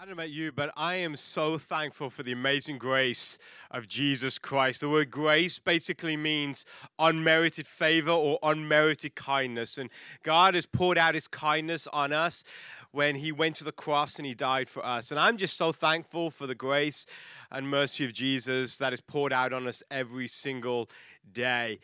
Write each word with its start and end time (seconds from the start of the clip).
I 0.00 0.02
don't 0.02 0.10
know 0.10 0.22
about 0.22 0.30
you, 0.30 0.52
but 0.52 0.72
I 0.76 0.94
am 0.94 1.16
so 1.16 1.58
thankful 1.58 2.08
for 2.08 2.22
the 2.22 2.30
amazing 2.30 2.78
grace 2.78 3.36
of 3.68 3.88
Jesus 3.88 4.38
Christ. 4.38 4.80
The 4.80 4.88
word 4.88 5.10
grace 5.10 5.58
basically 5.58 6.16
means 6.16 6.64
unmerited 7.00 7.66
favor 7.66 8.12
or 8.12 8.38
unmerited 8.44 9.16
kindness. 9.16 9.76
And 9.76 9.90
God 10.22 10.54
has 10.54 10.66
poured 10.66 10.98
out 10.98 11.14
his 11.14 11.26
kindness 11.26 11.88
on 11.88 12.12
us 12.12 12.44
when 12.92 13.16
he 13.16 13.32
went 13.32 13.56
to 13.56 13.64
the 13.64 13.72
cross 13.72 14.18
and 14.18 14.26
he 14.26 14.34
died 14.34 14.68
for 14.68 14.86
us. 14.86 15.10
And 15.10 15.18
I'm 15.18 15.36
just 15.36 15.56
so 15.56 15.72
thankful 15.72 16.30
for 16.30 16.46
the 16.46 16.54
grace 16.54 17.04
and 17.50 17.68
mercy 17.68 18.04
of 18.04 18.12
Jesus 18.12 18.76
that 18.76 18.92
is 18.92 19.00
poured 19.00 19.32
out 19.32 19.52
on 19.52 19.66
us 19.66 19.82
every 19.90 20.28
single 20.28 20.88
day. 21.32 21.78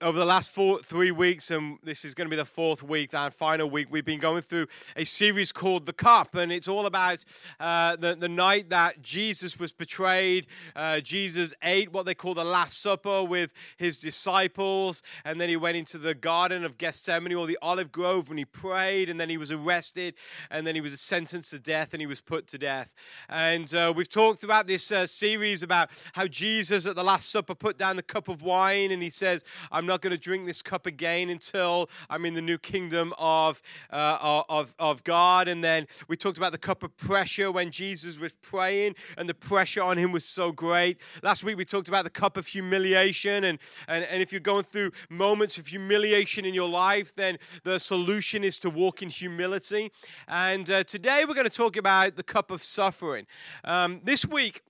Over 0.00 0.18
the 0.18 0.24
last 0.24 0.50
four, 0.50 0.82
three 0.82 1.10
weeks, 1.10 1.50
and 1.50 1.78
this 1.82 2.04
is 2.04 2.14
going 2.14 2.26
to 2.26 2.30
be 2.30 2.36
the 2.36 2.44
fourth 2.44 2.82
week, 2.82 3.14
our 3.14 3.30
final 3.30 3.70
week, 3.70 3.88
we've 3.90 4.04
been 4.04 4.20
going 4.20 4.42
through 4.42 4.66
a 4.96 5.04
series 5.04 5.52
called 5.52 5.86
The 5.86 5.92
Cup, 5.92 6.34
and 6.34 6.52
it's 6.52 6.68
all 6.68 6.86
about 6.86 7.24
uh, 7.60 7.96
the, 7.96 8.14
the 8.14 8.28
night 8.28 8.70
that 8.70 9.02
Jesus 9.02 9.58
was 9.58 9.72
betrayed. 9.72 10.46
Uh, 10.74 11.00
Jesus 11.00 11.54
ate 11.62 11.92
what 11.92 12.06
they 12.06 12.14
call 12.14 12.34
the 12.34 12.44
Last 12.44 12.80
Supper 12.80 13.22
with 13.24 13.52
his 13.76 13.98
disciples, 13.98 15.02
and 15.24 15.40
then 15.40 15.48
he 15.48 15.56
went 15.56 15.76
into 15.76 15.98
the 15.98 16.14
Garden 16.14 16.64
of 16.64 16.78
Gethsemane 16.78 17.34
or 17.34 17.46
the 17.46 17.58
Olive 17.62 17.92
Grove 17.92 18.30
and 18.30 18.38
he 18.38 18.44
prayed, 18.44 19.08
and 19.08 19.18
then 19.18 19.28
he 19.28 19.36
was 19.36 19.50
arrested, 19.50 20.14
and 20.50 20.66
then 20.66 20.74
he 20.74 20.80
was 20.80 21.00
sentenced 21.00 21.50
to 21.50 21.58
death, 21.58 21.92
and 21.92 22.00
he 22.00 22.06
was 22.06 22.20
put 22.20 22.46
to 22.48 22.58
death. 22.58 22.94
And 23.28 23.72
uh, 23.74 23.92
we've 23.94 24.08
talked 24.08 24.44
about 24.44 24.66
this 24.66 24.90
uh, 24.90 25.06
series 25.06 25.62
about 25.62 25.90
how 26.14 26.26
Jesus 26.26 26.86
at 26.86 26.96
the 26.96 27.04
Last 27.04 27.30
Supper 27.30 27.54
put 27.54 27.78
down 27.78 27.96
the 27.96 28.02
cup 28.02 28.28
of 28.28 28.42
wine 28.42 28.83
and 28.92 29.02
he 29.02 29.10
says, 29.10 29.44
I'm 29.70 29.86
not 29.86 30.00
going 30.00 30.12
to 30.12 30.18
drink 30.18 30.46
this 30.46 30.62
cup 30.62 30.86
again 30.86 31.30
until 31.30 31.88
I'm 32.10 32.24
in 32.24 32.34
the 32.34 32.42
new 32.42 32.58
kingdom 32.58 33.12
of, 33.18 33.62
uh, 33.90 34.42
of, 34.48 34.74
of 34.78 35.04
God. 35.04 35.48
And 35.48 35.62
then 35.62 35.86
we 36.08 36.16
talked 36.16 36.38
about 36.38 36.52
the 36.52 36.58
cup 36.58 36.82
of 36.82 36.96
pressure 36.96 37.50
when 37.50 37.70
Jesus 37.70 38.18
was 38.18 38.32
praying 38.42 38.94
and 39.16 39.28
the 39.28 39.34
pressure 39.34 39.82
on 39.82 39.98
him 39.98 40.12
was 40.12 40.24
so 40.24 40.52
great. 40.52 40.98
Last 41.22 41.44
week 41.44 41.56
we 41.56 41.64
talked 41.64 41.88
about 41.88 42.04
the 42.04 42.10
cup 42.10 42.36
of 42.36 42.46
humiliation. 42.46 43.44
And, 43.44 43.58
and, 43.88 44.04
and 44.04 44.22
if 44.22 44.32
you're 44.32 44.40
going 44.40 44.64
through 44.64 44.90
moments 45.08 45.58
of 45.58 45.66
humiliation 45.66 46.44
in 46.44 46.54
your 46.54 46.68
life, 46.68 47.14
then 47.14 47.38
the 47.62 47.78
solution 47.78 48.44
is 48.44 48.58
to 48.60 48.70
walk 48.70 49.02
in 49.02 49.10
humility. 49.10 49.92
And 50.28 50.70
uh, 50.70 50.84
today 50.84 51.24
we're 51.26 51.34
going 51.34 51.48
to 51.48 51.56
talk 51.56 51.76
about 51.76 52.16
the 52.16 52.22
cup 52.22 52.50
of 52.50 52.62
suffering. 52.62 53.26
Um, 53.64 54.00
this 54.02 54.26
week, 54.26 54.62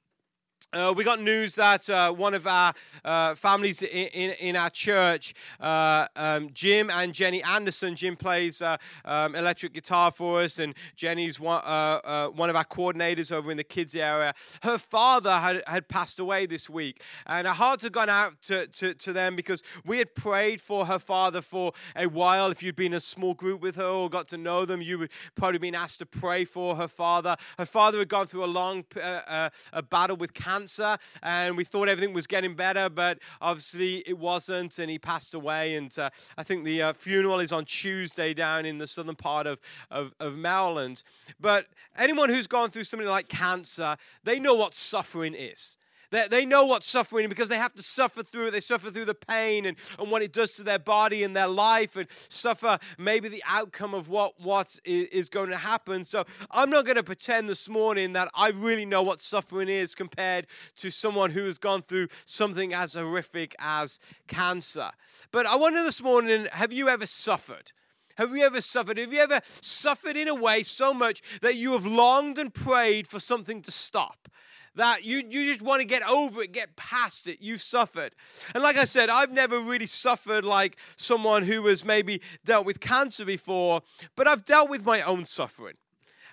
uh, 0.75 0.92
we 0.92 1.05
got 1.05 1.20
news 1.20 1.55
that 1.55 1.89
uh, 1.89 2.12
one 2.12 2.34
of 2.34 2.47
our 2.47 2.72
uh, 3.05 3.34
families 3.34 3.83
in, 3.83 4.08
in, 4.08 4.30
in, 4.41 4.56
our 4.56 4.70
church, 4.70 5.34
uh, 5.61 6.06
um, 6.17 6.50
Jim 6.53 6.91
and 6.91 7.12
Jenny 7.14 7.42
Anderson, 7.42 7.94
Jim 7.94 8.17
plays 8.17 8.61
uh, 8.61 8.77
um, 9.05 9.36
electric 9.36 9.72
guitar 9.72 10.11
for 10.11 10.42
us, 10.42 10.58
and 10.58 10.75
Jenny's 10.97 11.39
one, 11.39 11.62
uh, 11.64 12.28
one 12.28 12.50
of 12.50 12.56
our 12.56 12.64
coordinators 12.64 13.30
over 13.30 13.50
in 13.50 13.56
the 13.56 13.64
kids 13.64 13.95
area. 13.95 14.34
Her 14.62 14.78
father 14.78 15.36
had, 15.36 15.62
had 15.67 15.89
passed 15.89 16.19
away 16.19 16.47
this 16.47 16.69
week, 16.69 17.02
and 17.27 17.47
our 17.47 17.55
hearts 17.55 17.84
had 17.84 17.92
gone 17.92 18.11
out 18.11 18.42
to, 18.42 18.67
to, 18.67 18.95
to 18.95 19.12
them 19.12 19.36
because 19.36 19.62
we 19.84 19.98
had 19.98 20.14
prayed 20.14 20.61
for 20.61 20.86
her 20.86 20.98
father 20.98 21.41
for 21.41 21.72
a 21.95 22.06
while. 22.06 22.50
If 22.50 22.62
you'd 22.62 22.77
been 22.77 22.92
in 22.92 22.95
a 22.95 23.00
small 23.00 23.34
group 23.34 23.61
with 23.61 23.77
her 23.77 23.86
or 23.86 24.11
got 24.11 24.28
to 24.28 24.36
know 24.36 24.64
them, 24.64 24.83
you 24.83 24.98
would 24.98 25.11
probably 25.36 25.58
been 25.58 25.75
asked 25.75 26.00
to 26.00 26.06
pray 26.06 26.45
for 26.45 26.77
her 26.77 26.89
father. 26.89 27.36
Her 27.58 27.67
father 27.67 28.00
had 28.00 28.08
gone 28.08 28.27
through 28.27 28.45
a 28.45 28.47
long 28.47 28.84
a 28.97 29.83
battle 29.83 30.17
with 30.17 30.34
cancer 30.34 30.64
cancer, 30.65 30.97
and 31.23 31.59
we 31.59 31.65
thought 31.65 31.89
everything 31.89 32.15
was 32.15 32.27
getting 32.27 32.55
better, 32.55 32.89
but 32.89 33.19
obviously 33.43 33.97
it 34.07 34.19
wasn't, 34.19 34.79
and 34.79 34.91
he 34.91 34.98
passed 34.98 35.34
away. 35.34 35.75
And 35.75 35.97
uh, 35.98 36.09
I 36.39 36.43
think 36.43 36.65
the 36.65 36.81
uh, 36.81 36.93
funeral 36.95 37.41
is 37.41 37.53
on 37.53 37.67
Tuesday 37.67 38.33
down 38.33 38.65
in 38.65 38.79
the 38.79 38.87
southern 38.87 39.15
part 39.15 39.47
of, 39.47 39.59
of, 39.91 40.15
of 40.20 40.37
Maryland. 40.37 41.03
But 41.39 41.67
anyone 41.98 42.31
who's 42.31 42.47
gone 42.47 42.70
through 42.70 42.85
something 42.85 43.09
like 43.09 43.29
cancer, 43.29 43.97
they 44.25 44.41
know 44.41 44.55
what 44.55 44.73
suffering 44.73 45.35
is. 45.35 45.77
They, 46.15 46.29
they 46.29 46.47
know 46.47 46.67
what's 46.67 46.87
suffering 46.87 47.29
because 47.29 47.48
they 47.48 47.57
have 47.57 47.75
to 47.75 47.83
suffer 47.83 48.23
through 48.23 48.47
it. 48.47 48.51
They 48.53 48.61
suffer 48.61 48.89
through 48.89 49.07
the 49.07 49.15
pain 49.15 49.67
and, 49.67 49.77
and 49.98 50.12
what 50.12 50.23
it 50.23 50.33
does 50.33 50.53
to 50.53 50.62
their 50.62 50.79
body 50.79 51.25
and 51.25 51.35
their 51.35 51.48
life 51.48 51.97
and 51.97 52.07
suffer 52.29 52.79
maybe 52.98 53.29
the 53.29 53.42
outcome 53.45 53.95
of 53.95 54.08
what, 54.08 54.35
what 54.41 54.79
is 54.85 55.29
going 55.29 55.51
to 55.51 55.57
happen. 55.57 56.05
So 56.05 56.24
I'm 56.53 56.70
not 56.70 56.85
going 56.85 56.97
to 56.97 57.03
pretend 57.03 57.48
this 57.48 57.69
morning 57.69 58.13
that 58.13 58.30
I 58.33 58.51
really 58.51 58.86
know 58.86 59.03
what 59.03 59.19
suffering 59.19 59.69
is 59.69 59.97
compared 59.97 60.47
to 60.77 60.92
someone 60.92 61.33
who 61.33 61.47
has 61.47 61.58
gone 61.58 61.83
through 61.83 62.07
something 62.27 62.73
as 62.73 62.95
horrific 62.95 63.57
as 63.58 63.98
cancer. 64.29 64.91
But 65.33 65.47
I 65.47 65.57
wonder 65.57 65.83
this 65.83 66.01
morning 66.01 66.47
have 66.53 66.73
you 66.73 66.89
ever 66.89 67.07
suffered? 67.07 67.73
Have 68.17 68.30
you 68.30 68.45
ever 68.45 68.61
suffered? 68.61 68.98
Have 68.98 69.13
you 69.13 69.19
ever 69.19 69.41
suffered 69.45 70.17
in 70.17 70.29
a 70.29 70.35
way 70.36 70.63
so 70.63 70.95
much 70.95 71.23
that 71.42 71.57
you 71.57 71.73
have 71.73 71.86
longed 71.86 72.39
and 72.39 72.55
prayed 72.55 73.08
for 73.08 73.19
something 73.19 73.61
to 73.63 73.73
stop? 73.73 74.29
That 74.77 75.05
you, 75.05 75.23
you 75.29 75.51
just 75.51 75.62
want 75.62 75.80
to 75.80 75.86
get 75.86 76.07
over 76.08 76.42
it, 76.42 76.52
get 76.52 76.77
past 76.77 77.29
it. 77.29 77.39
You've 77.40 77.62
suffered. 77.62 78.14
And 78.55 78.62
like 78.62 78.77
I 78.77 78.85
said, 78.85 79.08
I've 79.08 79.33
never 79.33 79.61
really 79.61 79.86
suffered 79.86 80.45
like 80.45 80.77
someone 80.96 81.42
who 81.42 81.67
has 81.67 81.85
maybe 81.85 82.20
dealt 82.45 82.67
with 82.67 82.80
cancer 82.80 83.24
before, 83.24 83.83
but 84.17 84.27
I've 84.27 84.45
dealt 84.45 84.70
with 84.70 84.85
my 84.85 85.02
own 85.02 85.24
suffering. 85.24 85.74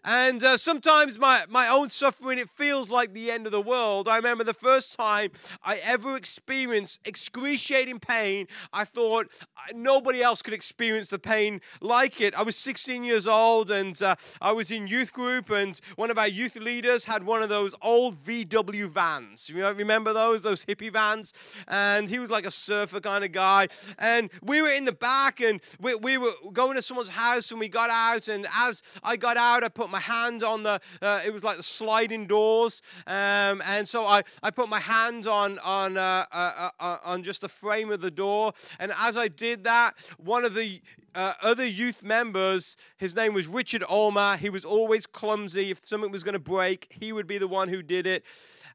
And 0.04 0.44
uh, 0.44 0.58
sometimes 0.58 1.20
my, 1.20 1.44
my 1.50 1.68
own 1.68 1.90
suffering, 1.90 2.40
it 2.40 2.50
feels 2.50 2.90
like 2.90 3.14
the 3.14 3.30
end 3.30 3.46
of 3.46 3.52
the 3.52 3.62
world. 3.62 4.08
I 4.08 4.16
remember 4.16 4.44
the 4.44 4.54
first 4.54 4.98
time 4.98 5.30
I 5.64 5.80
ever 5.84 6.16
experienced 6.16 7.02
excruciating 7.06 8.00
pain, 8.00 8.48
I 8.74 8.84
thought 8.84 9.28
uh, 9.42 9.74
nobody 9.76 10.24
else 10.24 10.42
could 10.42 10.54
experience 10.54 11.10
the 11.10 11.20
pain 11.20 11.62
like 11.82 12.20
it. 12.20 12.34
I 12.34 12.42
was 12.42 12.56
16 12.56 13.04
years 13.04 13.28
old 13.28 13.70
and 13.70 14.02
uh, 14.02 14.16
I 14.42 14.54
was 14.54 14.72
in 14.72 14.88
youth 14.88 15.14
group, 15.14 15.50
and 15.50 15.80
one 15.96 16.10
of 16.10 16.18
our 16.18 16.28
youth 16.28 16.56
leaders 16.56 17.06
had 17.06 17.24
one 17.24 17.44
of 17.44 17.50
those 17.50 17.76
old 17.82 18.16
VW 18.24 18.90
vans. 18.90 19.50
You 19.50 19.68
remember 19.68 20.14
those, 20.14 20.42
those 20.42 20.66
hippie 20.66 20.92
vans? 20.92 21.34
And 21.68 22.10
he 22.10 22.18
was 22.18 22.30
like 22.30 22.46
a 22.46 22.52
surfer 22.52 23.00
kind 23.00 23.24
of 23.24 23.32
guy. 23.32 23.68
And 24.00 24.32
we 24.42 24.62
were 24.62 24.72
in 24.72 24.86
the 24.86 24.92
back 24.92 25.42
and 25.42 25.62
we, 25.80 25.94
we 25.96 26.18
were 26.18 26.32
going 26.52 26.76
to 26.76 26.82
someone's 26.82 27.10
house 27.10 27.52
and 27.52 27.60
we 27.60 27.70
got 27.70 27.90
out. 27.92 28.28
And 28.28 28.48
as 28.58 28.82
I 29.04 29.16
got 29.16 29.38
out, 29.38 29.64
I 29.64 29.70
put 29.70 29.91
my 29.92 30.00
hand 30.00 30.44
on 30.44 30.64
the, 30.64 30.80
uh, 31.02 31.22
it 31.26 31.32
was 31.32 31.44
like 31.44 31.58
the 31.58 31.64
sliding 31.64 32.26
doors. 32.26 32.82
Um, 33.08 33.62
and 33.66 33.88
so 33.88 34.06
I, 34.06 34.24
I 34.42 34.52
put 34.52 34.70
my 34.70 34.80
hand 34.80 35.28
on, 35.28 35.60
on, 35.60 35.98
uh, 35.98 36.26
uh, 36.32 36.52
uh, 36.58 36.70
uh 36.80 36.98
on 37.04 37.24
just 37.24 37.42
the 37.42 37.50
frame 37.50 37.92
of 37.92 38.02
the 38.02 38.12
door. 38.12 38.54
And 38.80 38.92
as 39.00 39.18
I 39.18 39.28
did 39.28 39.64
that, 39.66 39.94
one 40.18 40.46
of 40.46 40.54
the 40.54 40.82
uh, 41.14 41.34
other 41.42 41.66
youth 41.66 42.04
members, 42.04 42.78
his 42.98 43.16
name 43.16 43.34
was 43.34 43.48
Richard 43.48 43.82
Olmer. 43.84 44.38
He 44.38 44.50
was 44.50 44.66
always 44.66 45.06
clumsy. 45.06 45.72
If 45.72 45.86
something 45.86 46.12
was 46.12 46.24
going 46.24 46.34
to 46.34 46.40
break, 46.40 46.94
he 47.00 47.12
would 47.14 47.28
be 47.28 47.38
the 47.38 47.48
one 47.48 47.68
who 47.68 47.82
did 47.82 48.08
it. 48.08 48.24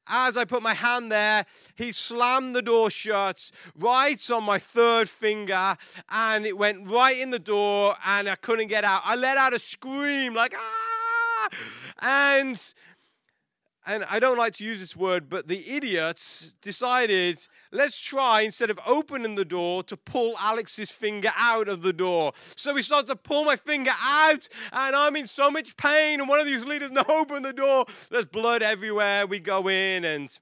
As 0.09 0.37
I 0.37 0.45
put 0.45 0.63
my 0.63 0.75
hand 0.75 1.11
there, 1.11 1.47
he 1.75 1.91
slammed 1.91 2.55
the 2.55 2.63
door 2.63 2.91
shut 2.91 3.51
right 3.77 4.31
on 4.31 4.45
my 4.45 4.59
third 4.59 5.09
finger, 5.09 5.77
and 6.11 6.47
it 6.47 6.57
went 6.57 6.89
right 6.89 7.19
in 7.19 7.31
the 7.31 7.41
door, 7.41 7.97
and 8.07 8.29
I 8.29 8.37
couldn't 8.37 8.69
get 8.69 8.85
out. 8.85 9.03
I 9.05 9.17
let 9.17 9.37
out 9.37 9.53
a 9.53 9.59
scream 9.59 10.33
like, 10.33 10.55
ah! 10.57 10.96
And 12.01 12.75
and 13.87 14.05
I 14.11 14.19
don't 14.19 14.37
like 14.37 14.55
to 14.55 14.65
use 14.65 14.81
this 14.81 14.97
word, 14.97 15.29
but 15.29 15.47
the 15.47 15.65
idiots 15.71 16.55
decided 16.61 17.39
let's 17.71 18.01
try 18.01 18.41
instead 18.41 18.69
of 18.69 18.81
opening 18.85 19.37
the 19.37 19.45
door 19.45 19.85
to 19.85 19.97
pull 19.97 20.35
Alex's 20.41 20.91
finger 20.91 21.31
out 21.37 21.69
of 21.69 21.83
the 21.83 21.93
door. 21.93 22.33
So 22.57 22.75
we 22.75 22.83
started 22.83 23.07
to 23.09 23.17
pull 23.17 23.45
my 23.45 23.55
finger 23.55 23.93
out, 24.03 24.49
and 24.73 24.97
I'm 24.97 25.15
in 25.15 25.29
so 25.29 25.51
much 25.51 25.77
pain. 25.77 26.21
And 26.21 26.29
one 26.29 26.41
of 26.41 26.47
these 26.47 26.65
leaders, 26.65 26.91
no, 26.93 27.05
open 27.09 27.45
the 27.45 27.53
door. 27.53 27.87
There's 28.11 28.27
blood 28.27 28.63
everywhere. 28.63 29.27
We 29.27 29.39
go 29.39 29.69
in 29.69 30.05
and 30.05 30.37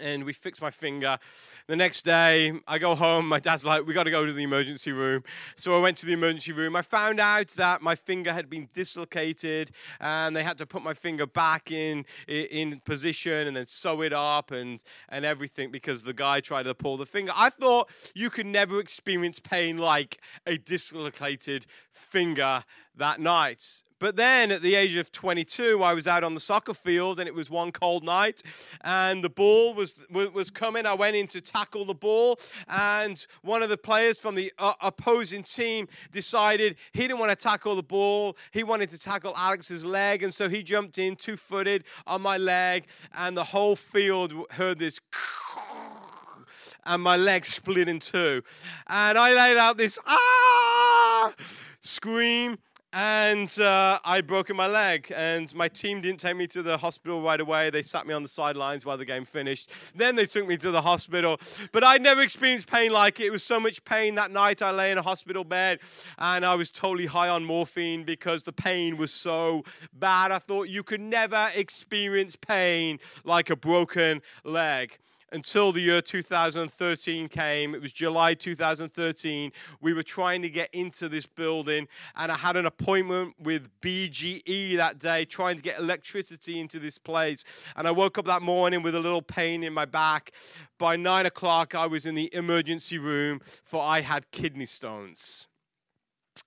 and 0.00 0.24
we 0.24 0.32
fix 0.32 0.60
my 0.60 0.70
finger. 0.70 1.18
The 1.66 1.76
next 1.76 2.02
day, 2.02 2.52
I 2.66 2.78
go 2.78 2.94
home. 2.94 3.28
My 3.28 3.38
dad's 3.38 3.64
like, 3.64 3.86
We 3.86 3.94
got 3.94 4.04
to 4.04 4.10
go 4.10 4.26
to 4.26 4.32
the 4.32 4.42
emergency 4.42 4.92
room. 4.92 5.24
So 5.56 5.74
I 5.74 5.80
went 5.80 5.96
to 5.98 6.06
the 6.06 6.12
emergency 6.12 6.52
room. 6.52 6.76
I 6.76 6.82
found 6.82 7.20
out 7.20 7.48
that 7.56 7.82
my 7.82 7.94
finger 7.94 8.32
had 8.32 8.48
been 8.48 8.68
dislocated 8.72 9.70
and 10.00 10.34
they 10.34 10.42
had 10.42 10.58
to 10.58 10.66
put 10.66 10.82
my 10.82 10.94
finger 10.94 11.26
back 11.26 11.70
in, 11.70 12.04
in 12.28 12.80
position 12.80 13.46
and 13.46 13.56
then 13.56 13.66
sew 13.66 14.02
it 14.02 14.12
up 14.12 14.50
and, 14.50 14.82
and 15.08 15.24
everything 15.24 15.70
because 15.70 16.04
the 16.04 16.14
guy 16.14 16.40
tried 16.40 16.64
to 16.64 16.74
pull 16.74 16.96
the 16.96 17.06
finger. 17.06 17.32
I 17.34 17.50
thought 17.50 17.90
you 18.14 18.30
could 18.30 18.46
never 18.46 18.80
experience 18.80 19.38
pain 19.40 19.78
like 19.78 20.20
a 20.46 20.58
dislocated 20.58 21.66
finger 21.90 22.64
that 22.96 23.20
night. 23.20 23.82
But 23.98 24.16
then 24.16 24.52
at 24.52 24.60
the 24.60 24.74
age 24.74 24.94
of 24.96 25.10
22, 25.10 25.82
I 25.82 25.94
was 25.94 26.06
out 26.06 26.22
on 26.22 26.34
the 26.34 26.40
soccer 26.40 26.74
field 26.74 27.18
and 27.18 27.26
it 27.26 27.34
was 27.34 27.48
one 27.48 27.72
cold 27.72 28.04
night 28.04 28.42
and 28.82 29.24
the 29.24 29.30
ball 29.30 29.72
was, 29.72 30.06
was 30.10 30.50
coming. 30.50 30.84
I 30.84 30.92
went 30.92 31.16
in 31.16 31.26
to 31.28 31.40
tackle 31.40 31.86
the 31.86 31.94
ball 31.94 32.38
and 32.68 33.26
one 33.42 33.62
of 33.62 33.70
the 33.70 33.78
players 33.78 34.20
from 34.20 34.34
the 34.34 34.52
uh, 34.58 34.74
opposing 34.82 35.42
team 35.42 35.88
decided 36.10 36.76
he 36.92 37.02
didn't 37.02 37.18
want 37.18 37.30
to 37.30 37.36
tackle 37.36 37.74
the 37.74 37.82
ball. 37.82 38.36
He 38.52 38.62
wanted 38.62 38.90
to 38.90 38.98
tackle 38.98 39.32
Alex's 39.34 39.84
leg 39.84 40.22
and 40.22 40.32
so 40.32 40.50
he 40.50 40.62
jumped 40.62 40.98
in 40.98 41.16
two 41.16 41.38
footed 41.38 41.84
on 42.06 42.20
my 42.20 42.36
leg 42.36 42.84
and 43.14 43.34
the 43.34 43.44
whole 43.44 43.76
field 43.76 44.34
heard 44.50 44.78
this 44.78 45.00
and 46.84 47.02
my 47.02 47.16
leg 47.16 47.46
split 47.46 47.88
in 47.88 47.98
two. 47.98 48.42
And 48.88 49.16
I 49.16 49.34
laid 49.34 49.56
out 49.56 49.78
this 49.78 49.98
ah 50.06 51.32
scream 51.80 52.58
and 52.92 53.58
uh, 53.58 53.98
I'd 54.04 54.26
broken 54.26 54.56
my 54.56 54.66
leg, 54.66 55.12
and 55.14 55.54
my 55.54 55.68
team 55.68 56.00
didn't 56.00 56.20
take 56.20 56.36
me 56.36 56.46
to 56.48 56.62
the 56.62 56.78
hospital 56.78 57.22
right 57.22 57.40
away. 57.40 57.70
They 57.70 57.82
sat 57.82 58.06
me 58.06 58.14
on 58.14 58.22
the 58.22 58.28
sidelines 58.28 58.86
while 58.86 58.96
the 58.96 59.04
game 59.04 59.24
finished. 59.24 59.70
Then 59.96 60.16
they 60.16 60.26
took 60.26 60.46
me 60.46 60.56
to 60.58 60.70
the 60.70 60.82
hospital, 60.82 61.38
but 61.72 61.84
I'd 61.84 62.02
never 62.02 62.22
experienced 62.22 62.70
pain 62.70 62.92
like 62.92 63.20
it. 63.20 63.26
It 63.26 63.30
was 63.30 63.44
so 63.44 63.60
much 63.60 63.84
pain 63.84 64.14
that 64.14 64.30
night. 64.30 64.62
I 64.62 64.70
lay 64.70 64.92
in 64.92 64.98
a 64.98 65.02
hospital 65.02 65.44
bed, 65.44 65.80
and 66.18 66.44
I 66.44 66.54
was 66.54 66.70
totally 66.70 67.06
high 67.06 67.28
on 67.28 67.44
morphine 67.44 68.04
because 68.04 68.44
the 68.44 68.52
pain 68.52 68.96
was 68.96 69.12
so 69.12 69.64
bad. 69.92 70.32
I 70.32 70.38
thought 70.38 70.68
you 70.68 70.82
could 70.82 71.00
never 71.00 71.48
experience 71.54 72.36
pain 72.36 72.98
like 73.24 73.50
a 73.50 73.56
broken 73.56 74.22
leg 74.44 74.98
until 75.36 75.70
the 75.70 75.82
year 75.82 76.00
2013 76.00 77.28
came. 77.28 77.74
It 77.74 77.82
was 77.82 77.92
July 77.92 78.32
2013. 78.32 79.52
We 79.82 79.92
were 79.92 80.02
trying 80.02 80.40
to 80.40 80.48
get 80.48 80.70
into 80.72 81.10
this 81.10 81.26
building, 81.26 81.88
and 82.16 82.32
I 82.32 82.36
had 82.38 82.56
an 82.56 82.64
appointment 82.64 83.34
with 83.38 83.68
BGE 83.82 84.78
that 84.78 84.98
day, 84.98 85.26
trying 85.26 85.56
to 85.56 85.62
get 85.62 85.78
electricity 85.78 86.58
into 86.58 86.78
this 86.78 86.96
place. 86.96 87.44
And 87.76 87.86
I 87.86 87.90
woke 87.90 88.16
up 88.16 88.24
that 88.24 88.40
morning 88.40 88.82
with 88.82 88.94
a 88.94 88.98
little 88.98 89.20
pain 89.20 89.62
in 89.62 89.74
my 89.74 89.84
back. 89.84 90.32
By 90.78 90.96
nine 90.96 91.26
o'clock, 91.26 91.74
I 91.74 91.86
was 91.86 92.06
in 92.06 92.14
the 92.14 92.34
emergency 92.34 92.96
room, 92.96 93.42
for 93.62 93.82
I 93.82 94.00
had 94.00 94.30
kidney 94.30 94.64
stones. 94.64 95.48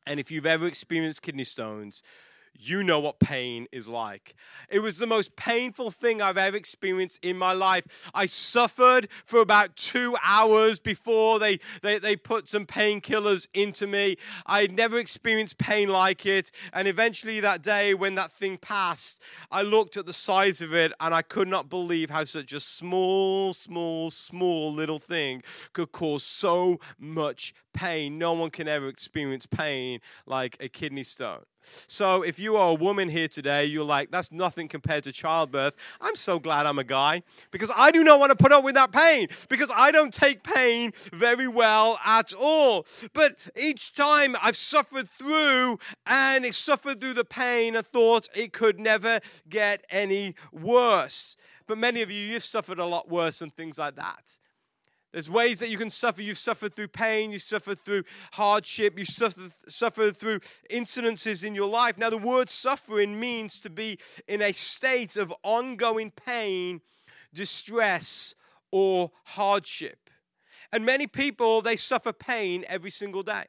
And 0.08 0.20
if 0.20 0.32
you've 0.32 0.48
ever 0.48 0.66
experienced 0.66 1.22
kidney 1.22 1.44
stones, 1.44 2.02
you 2.60 2.84
know 2.84 3.00
what 3.00 3.20
pain 3.20 3.68
is 3.72 3.88
like. 3.88 4.36
It 4.70 4.80
was 4.80 4.98
the 4.98 5.08
most 5.08 5.36
painful 5.38 5.92
thing 5.92 6.22
I've 6.22 6.38
ever 6.38 6.58
experienced 6.58 7.24
in 7.24 7.38
my 7.38 7.54
life. 7.54 8.10
I 8.14 8.26
suffered 8.26 9.08
for 9.26 9.40
about 9.40 9.78
two 9.78 10.18
hours 10.24 10.80
before 10.80 11.40
they, 11.40 11.60
they, 11.82 12.00
they 12.00 12.18
put 12.18 12.50
some 12.50 12.66
painkillers 12.66 13.48
into 13.54 13.88
me. 13.88 14.18
I 14.46 14.62
had 14.62 14.74
never 14.74 14.98
experienced 14.98 15.58
pain 15.58 15.88
like 15.88 16.26
it. 16.26 16.52
And 16.74 16.88
eventually, 16.88 17.40
that 17.40 17.64
day 17.64 17.94
when 17.94 18.16
that 18.16 18.32
thing 18.32 18.58
passed, 18.58 19.22
I 19.50 19.62
looked 19.62 19.96
at 19.96 20.06
the 20.06 20.14
size 20.14 20.62
of 20.62 20.74
it 20.74 20.92
and 21.00 21.14
I 21.14 21.22
could 21.22 21.48
not 21.48 21.70
believe 21.70 22.10
how 22.10 22.26
such 22.26 22.52
a 22.52 22.60
small, 22.60 23.54
small, 23.54 24.10
small 24.10 24.74
little 24.74 25.00
thing 25.00 25.44
could 25.72 25.94
cause 25.94 26.24
so 26.24 26.80
much 27.00 27.54
pain. 27.74 28.18
No 28.18 28.34
one 28.34 28.50
can 28.50 28.68
ever 28.68 28.90
experience 28.90 29.46
pain 29.46 30.00
like 30.26 30.58
a 30.60 30.68
kidney 30.68 31.04
stone. 31.04 31.44
So 31.88 32.22
if 32.22 32.40
you 32.40 32.56
are 32.56 32.70
a 32.70 32.74
woman 32.74 33.10
here 33.10 33.28
today, 33.28 33.66
you're 33.66 33.84
like, 33.84 34.12
that's 34.12 34.32
nothing 34.32 34.68
compared 34.68 35.04
to 35.06 35.12
childbirth. 35.12 35.76
I'm 36.02 36.16
so 36.16 36.40
glad 36.40 36.66
I'm 36.66 36.80
a 36.80 36.84
guy 36.84 37.24
because 37.52 37.72
I 37.76 37.92
do 37.92 38.04
not 38.04 38.20
want 38.20 38.32
to 38.32 38.36
put 38.36 38.52
up 38.52 38.64
with 38.64 38.76
that 38.76 38.92
pain 38.92 39.28
because 39.50 39.72
I 39.76 39.92
don't 39.92 40.14
take 40.14 40.44
pain 40.44 40.92
very 41.14 41.48
well 41.48 42.00
at 42.06 42.34
all. 42.34 42.86
But 43.14 43.38
each 43.58 43.94
time 43.94 44.36
I've 44.42 44.58
suffered 44.58 45.10
through 45.10 45.80
and 46.06 46.46
suffered 46.54 47.00
through 47.00 47.14
the 47.14 47.26
pain, 47.26 47.76
I 47.76 47.82
thought 47.82 48.28
it 48.36 48.54
could 48.54 48.80
never 48.80 49.20
get 49.48 49.86
any 49.90 50.36
worse. 50.52 51.36
But 51.68 51.78
many 51.78 52.02
of 52.02 52.10
you, 52.10 52.20
you've 52.20 52.44
suffered 52.44 52.80
a 52.80 52.86
lot 52.86 53.10
worse 53.10 53.42
and 53.42 53.54
things 53.54 53.78
like 53.78 53.96
that. 53.96 54.40
There's 55.12 55.30
ways 55.30 55.60
that 55.60 55.70
you 55.70 55.78
can 55.78 55.90
suffer. 55.90 56.22
You've 56.22 56.38
suffered 56.38 56.74
through 56.74 56.90
pain, 56.90 57.32
you've 57.32 57.42
suffered 57.42 57.80
through 57.80 58.04
hardship, 58.34 59.00
you've 59.00 59.08
suffered, 59.08 59.52
suffered 59.68 60.18
through 60.18 60.40
incidences 60.72 61.44
in 61.44 61.56
your 61.56 61.70
life. 61.70 61.98
Now, 61.98 62.12
the 62.12 62.18
word 62.18 62.48
suffering 62.48 63.20
means 63.20 63.60
to 63.62 63.70
be 63.70 63.98
in 64.28 64.42
a 64.42 64.52
state 64.52 65.18
of 65.18 65.34
ongoing 65.44 66.12
pain, 66.12 66.82
distress, 67.34 68.36
or 68.72 69.12
hardship. 69.24 70.10
And 70.72 70.86
many 70.86 71.08
people, 71.08 71.62
they 71.62 71.76
suffer 71.76 72.14
pain 72.14 72.64
every 72.68 72.92
single 72.92 73.24
day. 73.24 73.46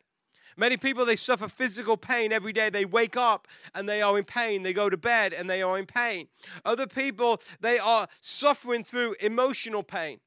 Many 0.57 0.79
people, 0.79 1.05
they 1.05 1.17
suffer 1.17 1.49
physical 1.49 1.97
pain 1.99 2.33
every 2.33 2.53
day. 2.53 2.71
They 2.71 2.87
wake 2.87 3.17
up 3.17 3.49
and 3.75 3.89
they 3.89 4.01
are 4.01 4.17
in 4.19 4.25
pain. 4.25 4.63
They 4.63 4.73
go 4.73 4.89
to 4.89 4.97
bed 4.97 5.35
and 5.35 5.49
they 5.49 5.63
are 5.63 5.79
in 5.79 5.87
pain. 5.87 6.29
Other 6.65 6.87
people, 6.87 7.41
they 7.61 7.79
are 7.79 8.09
suffering 8.21 8.83
through 8.83 9.15
emotional 9.21 9.83
pain. 9.83 10.21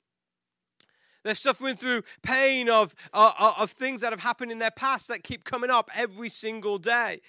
They're 1.23 1.35
suffering 1.35 1.75
through 1.75 2.03
pain 2.21 2.69
of, 2.69 2.93
uh, 3.13 3.31
uh, 3.37 3.53
of 3.59 3.71
things 3.71 4.01
that 4.01 4.11
have 4.11 4.19
happened 4.19 4.51
in 4.51 4.59
their 4.59 4.71
past 4.71 5.07
that 5.07 5.23
keep 5.23 5.43
coming 5.43 5.69
up 5.69 5.89
every 5.95 6.29
single 6.29 6.77
day. 6.77 7.21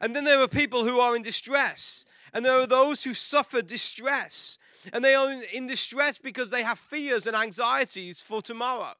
And 0.00 0.14
then 0.14 0.24
there 0.24 0.40
are 0.40 0.48
people 0.48 0.84
who 0.84 0.98
are 0.98 1.14
in 1.14 1.22
distress. 1.22 2.04
And 2.32 2.44
there 2.44 2.58
are 2.60 2.66
those 2.66 3.04
who 3.04 3.14
suffer 3.14 3.62
distress. 3.62 4.58
And 4.92 5.04
they 5.04 5.14
are 5.14 5.28
in 5.52 5.66
distress 5.66 6.18
because 6.18 6.50
they 6.50 6.62
have 6.62 6.78
fears 6.78 7.26
and 7.26 7.36
anxieties 7.36 8.20
for 8.20 8.40
tomorrow. 8.40 8.94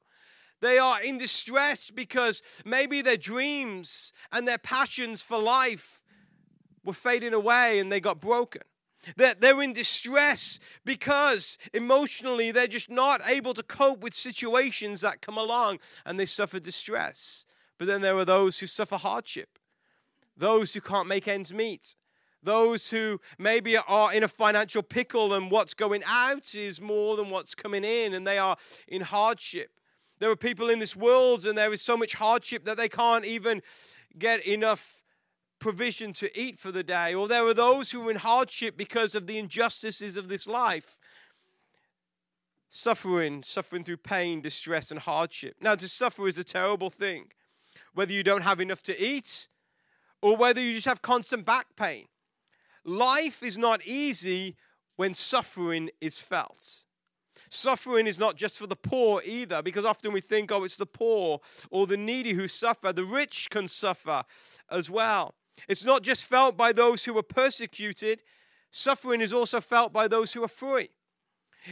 They 0.60 0.78
are 0.78 1.02
in 1.02 1.16
distress 1.16 1.90
because 1.90 2.42
maybe 2.64 3.00
their 3.00 3.16
dreams 3.16 4.12
and 4.30 4.46
their 4.46 4.58
passions 4.58 5.22
for 5.22 5.38
life 5.38 6.02
were 6.84 6.92
fading 6.92 7.32
away 7.34 7.80
and 7.80 7.90
they 7.90 8.00
got 8.00 8.20
broken. 8.20 8.62
That 9.16 9.40
they're 9.40 9.62
in 9.62 9.72
distress 9.72 10.58
because 10.84 11.56
emotionally 11.72 12.52
they're 12.52 12.66
just 12.66 12.90
not 12.90 13.20
able 13.26 13.54
to 13.54 13.62
cope 13.62 14.00
with 14.00 14.14
situations 14.14 15.00
that 15.00 15.22
come 15.22 15.38
along 15.38 15.78
and 16.04 16.20
they 16.20 16.26
suffer 16.26 16.60
distress. 16.60 17.46
But 17.78 17.86
then 17.86 18.02
there 18.02 18.16
are 18.18 18.26
those 18.26 18.58
who 18.58 18.66
suffer 18.66 18.96
hardship, 18.96 19.58
those 20.36 20.74
who 20.74 20.82
can't 20.82 21.08
make 21.08 21.26
ends 21.26 21.52
meet, 21.52 21.94
those 22.42 22.90
who 22.90 23.20
maybe 23.38 23.76
are 23.76 24.12
in 24.12 24.22
a 24.22 24.28
financial 24.28 24.82
pickle 24.82 25.34
and 25.34 25.50
what's 25.50 25.74
going 25.74 26.02
out 26.06 26.54
is 26.54 26.80
more 26.80 27.16
than 27.16 27.30
what's 27.30 27.54
coming 27.54 27.84
in 27.84 28.14
and 28.14 28.26
they 28.26 28.38
are 28.38 28.56
in 28.88 29.00
hardship. 29.02 29.70
There 30.18 30.30
are 30.30 30.36
people 30.36 30.68
in 30.68 30.78
this 30.78 30.94
world 30.94 31.46
and 31.46 31.56
there 31.56 31.72
is 31.72 31.80
so 31.80 31.96
much 31.96 32.14
hardship 32.14 32.64
that 32.66 32.76
they 32.76 32.88
can't 32.88 33.24
even 33.24 33.62
get 34.18 34.46
enough 34.46 35.02
provision 35.60 36.12
to 36.14 36.38
eat 36.38 36.58
for 36.58 36.72
the 36.72 36.82
day, 36.82 37.14
or 37.14 37.28
there 37.28 37.46
are 37.46 37.54
those 37.54 37.92
who 37.92 38.08
are 38.08 38.10
in 38.10 38.16
hardship 38.16 38.76
because 38.76 39.14
of 39.14 39.26
the 39.26 39.38
injustices 39.38 40.16
of 40.16 40.28
this 40.28 40.46
life. 40.46 40.98
Suffering, 42.68 43.42
suffering 43.42 43.84
through 43.84 43.98
pain, 43.98 44.40
distress, 44.40 44.90
and 44.90 45.00
hardship. 45.00 45.56
Now, 45.60 45.74
to 45.74 45.88
suffer 45.88 46.26
is 46.26 46.38
a 46.38 46.44
terrible 46.44 46.90
thing, 46.90 47.32
whether 47.94 48.12
you 48.12 48.22
don't 48.22 48.42
have 48.42 48.60
enough 48.60 48.82
to 48.84 49.00
eat 49.00 49.48
or 50.22 50.36
whether 50.36 50.60
you 50.60 50.74
just 50.74 50.86
have 50.86 51.02
constant 51.02 51.44
back 51.44 51.66
pain. 51.76 52.06
Life 52.84 53.42
is 53.42 53.58
not 53.58 53.84
easy 53.86 54.56
when 54.96 55.14
suffering 55.14 55.90
is 56.00 56.18
felt. 56.18 56.84
Suffering 57.48 58.06
is 58.06 58.18
not 58.18 58.36
just 58.36 58.58
for 58.58 58.68
the 58.68 58.76
poor 58.76 59.20
either, 59.24 59.60
because 59.60 59.84
often 59.84 60.12
we 60.12 60.20
think, 60.20 60.52
oh, 60.52 60.62
it's 60.62 60.76
the 60.76 60.86
poor 60.86 61.40
or 61.70 61.86
the 61.86 61.96
needy 61.96 62.32
who 62.32 62.46
suffer. 62.46 62.92
The 62.92 63.04
rich 63.04 63.48
can 63.50 63.66
suffer 63.66 64.22
as 64.70 64.88
well. 64.88 65.34
It's 65.68 65.84
not 65.84 66.02
just 66.02 66.24
felt 66.24 66.56
by 66.56 66.72
those 66.72 67.04
who 67.04 67.16
are 67.18 67.22
persecuted, 67.22 68.22
suffering 68.70 69.20
is 69.20 69.32
also 69.32 69.60
felt 69.60 69.92
by 69.92 70.08
those 70.08 70.32
who 70.32 70.42
are 70.44 70.48
free. 70.48 70.90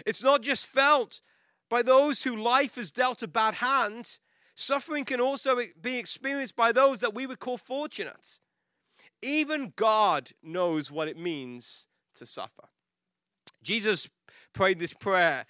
It's 0.06 0.22
not 0.22 0.42
just 0.42 0.66
felt 0.66 1.20
by 1.68 1.82
those 1.82 2.22
who 2.22 2.36
life 2.36 2.76
has 2.76 2.90
dealt 2.90 3.22
a 3.22 3.28
bad 3.28 3.54
hand, 3.54 4.18
suffering 4.54 5.04
can 5.04 5.20
also 5.20 5.60
be 5.80 5.98
experienced 5.98 6.56
by 6.56 6.72
those 6.72 7.00
that 7.00 7.14
we 7.14 7.26
would 7.26 7.38
call 7.38 7.58
fortunate. 7.58 8.40
Even 9.22 9.72
God 9.76 10.30
knows 10.42 10.90
what 10.90 11.08
it 11.08 11.18
means 11.18 11.88
to 12.14 12.26
suffer. 12.26 12.68
Jesus 13.62 14.08
prayed 14.52 14.78
this 14.78 14.94
prayer 14.94 15.44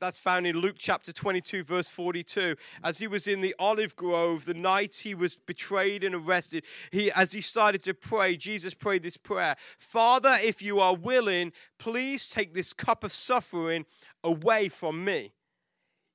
that's 0.00 0.18
found 0.18 0.46
in 0.46 0.56
Luke 0.58 0.76
chapter 0.78 1.12
22, 1.12 1.64
verse 1.64 1.90
42. 1.90 2.56
As 2.82 2.98
he 2.98 3.06
was 3.06 3.26
in 3.26 3.40
the 3.40 3.54
olive 3.58 3.94
grove, 3.96 4.44
the 4.44 4.54
night 4.54 4.94
he 4.96 5.14
was 5.14 5.36
betrayed 5.36 6.04
and 6.04 6.14
arrested, 6.14 6.64
he, 6.90 7.12
as 7.12 7.32
he 7.32 7.40
started 7.40 7.82
to 7.82 7.94
pray, 7.94 8.36
Jesus 8.36 8.72
prayed 8.72 9.02
this 9.02 9.16
prayer 9.16 9.56
Father, 9.78 10.34
if 10.40 10.62
you 10.62 10.80
are 10.80 10.94
willing, 10.94 11.52
please 11.78 12.28
take 12.28 12.54
this 12.54 12.72
cup 12.72 13.04
of 13.04 13.12
suffering 13.12 13.84
away 14.22 14.68
from 14.68 15.04
me. 15.04 15.32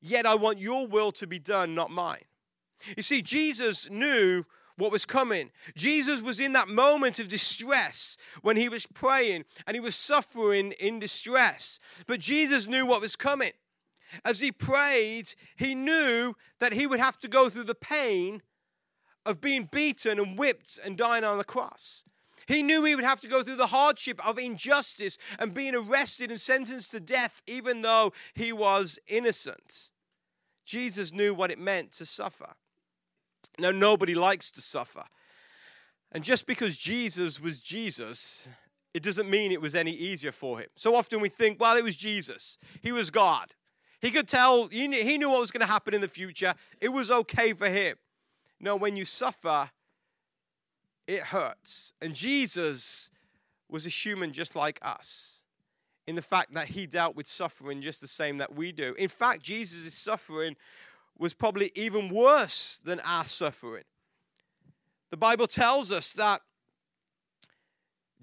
Yet 0.02 0.26
I 0.26 0.36
want 0.36 0.60
your 0.60 0.88
will 0.88 1.12
to 1.14 1.28
be 1.28 1.40
done, 1.40 1.76
not 1.76 1.92
mine. 1.92 2.24
You 2.96 3.04
see, 3.04 3.22
Jesus 3.22 3.90
knew 3.90 4.46
what 4.80 4.92
was 4.92 5.06
coming. 5.06 5.52
Jesus 5.76 6.22
was 6.22 6.40
in 6.40 6.54
that 6.54 6.68
moment 6.68 7.20
of 7.20 7.28
distress 7.28 8.18
when 8.42 8.58
he 8.58 8.70
was 8.70 8.86
praying 8.86 9.46
and 9.68 9.76
he 9.76 9.82
was 9.82 9.96
suffering 9.96 10.72
in 10.80 11.00
distress. 11.00 11.80
But 12.08 12.20
Jesus 12.20 12.68
knew 12.68 12.86
what 12.86 13.02
was 13.02 13.16
coming. 13.16 13.52
As 14.26 14.40
he 14.40 14.52
prayed, 14.52 15.34
he 15.56 15.76
knew 15.76 16.36
that 16.60 16.74
he 16.74 16.88
would 16.88 17.00
have 17.00 17.20
to 17.20 17.28
go 17.28 17.50
through 17.50 17.66
the 17.66 17.76
pain 17.76 18.42
of 19.26 19.42
being 19.42 19.70
beaten 19.72 20.20
and 20.20 20.38
whipped 20.38 20.80
and 20.84 20.98
dying 20.98 21.24
on 21.24 21.38
the 21.38 21.44
cross. 21.44 22.04
He 22.48 22.64
knew 22.64 22.84
he 22.84 22.96
would 22.96 23.04
have 23.04 23.22
to 23.22 23.28
go 23.28 23.44
through 23.44 23.58
the 23.58 23.68
hardship 23.68 24.26
of 24.28 24.40
injustice 24.40 25.20
and 25.38 25.54
being 25.54 25.76
arrested 25.76 26.32
and 26.32 26.40
sentenced 26.40 26.90
to 26.92 27.00
death, 27.00 27.44
even 27.46 27.84
though 27.84 28.12
he 28.34 28.52
was 28.52 28.98
innocent. 29.08 29.92
Jesus 30.66 31.14
knew 31.14 31.34
what 31.34 31.52
it 31.52 31.60
meant 31.60 31.92
to 31.94 32.08
suffer. 32.08 32.56
Now, 33.60 33.72
nobody 33.72 34.16
likes 34.16 34.52
to 34.52 34.62
suffer. 34.62 35.04
And 36.12 36.24
just 36.24 36.48
because 36.48 36.78
Jesus 36.78 37.40
was 37.40 37.62
Jesus, 37.62 38.50
it 38.94 39.04
doesn't 39.04 39.30
mean 39.30 39.52
it 39.52 39.62
was 39.62 39.76
any 39.76 39.92
easier 39.92 40.32
for 40.32 40.60
him. 40.60 40.68
So 40.76 40.96
often 40.96 41.22
we 41.22 41.30
think, 41.30 41.60
well, 41.60 41.78
it 41.78 41.84
was 41.84 41.96
Jesus, 41.96 42.58
he 42.82 42.92
was 42.92 43.12
God. 43.12 43.54
He 44.02 44.12
could 44.12 44.28
tell, 44.28 44.68
he 44.70 44.88
knew 44.88 45.30
what 45.30 45.42
was 45.42 45.52
going 45.52 45.66
to 45.66 45.72
happen 45.72 45.94
in 45.94 46.00
the 46.00 46.08
future. 46.08 46.56
It 46.80 46.90
was 46.90 47.12
okay 47.12 47.52
for 47.52 47.68
him. 47.68 47.98
No, 48.60 48.78
when 48.78 48.96
you 48.96 49.04
suffer, 49.04 49.70
it 51.06 51.20
hurts. 51.20 51.94
And 52.02 52.16
Jesus 52.16 53.12
was 53.70 53.86
a 53.86 53.90
human 53.90 54.32
just 54.32 54.56
like 54.56 54.80
us 54.82 55.44
in 56.08 56.16
the 56.16 56.22
fact 56.22 56.54
that 56.54 56.70
he 56.70 56.88
dealt 56.88 57.16
with 57.16 57.28
suffering 57.28 57.82
just 57.82 58.00
the 58.02 58.08
same 58.08 58.38
that 58.38 58.56
we 58.56 58.72
do. 58.72 58.96
In 58.98 59.10
fact, 59.10 59.44
Jesus' 59.44 59.86
is 59.86 59.94
suffering 59.94 60.56
was 61.20 61.34
probably 61.34 61.72
even 61.76 62.10
worse 62.10 62.80
than 62.84 63.00
our 63.02 63.26
suffering. 63.26 63.84
The 65.12 65.18
Bible 65.18 65.48
tells 65.48 65.92
us 65.92 66.14
that 66.14 66.42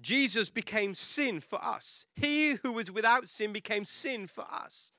Jesus 0.01 0.49
became 0.49 0.95
sin 0.95 1.39
for 1.39 1.63
us. 1.63 2.05
He 2.15 2.55
who 2.63 2.73
was 2.73 2.91
without 2.91 3.29
sin 3.29 3.53
became 3.53 3.85
sin 3.85 4.27
for 4.27 4.45
us. 4.51 4.91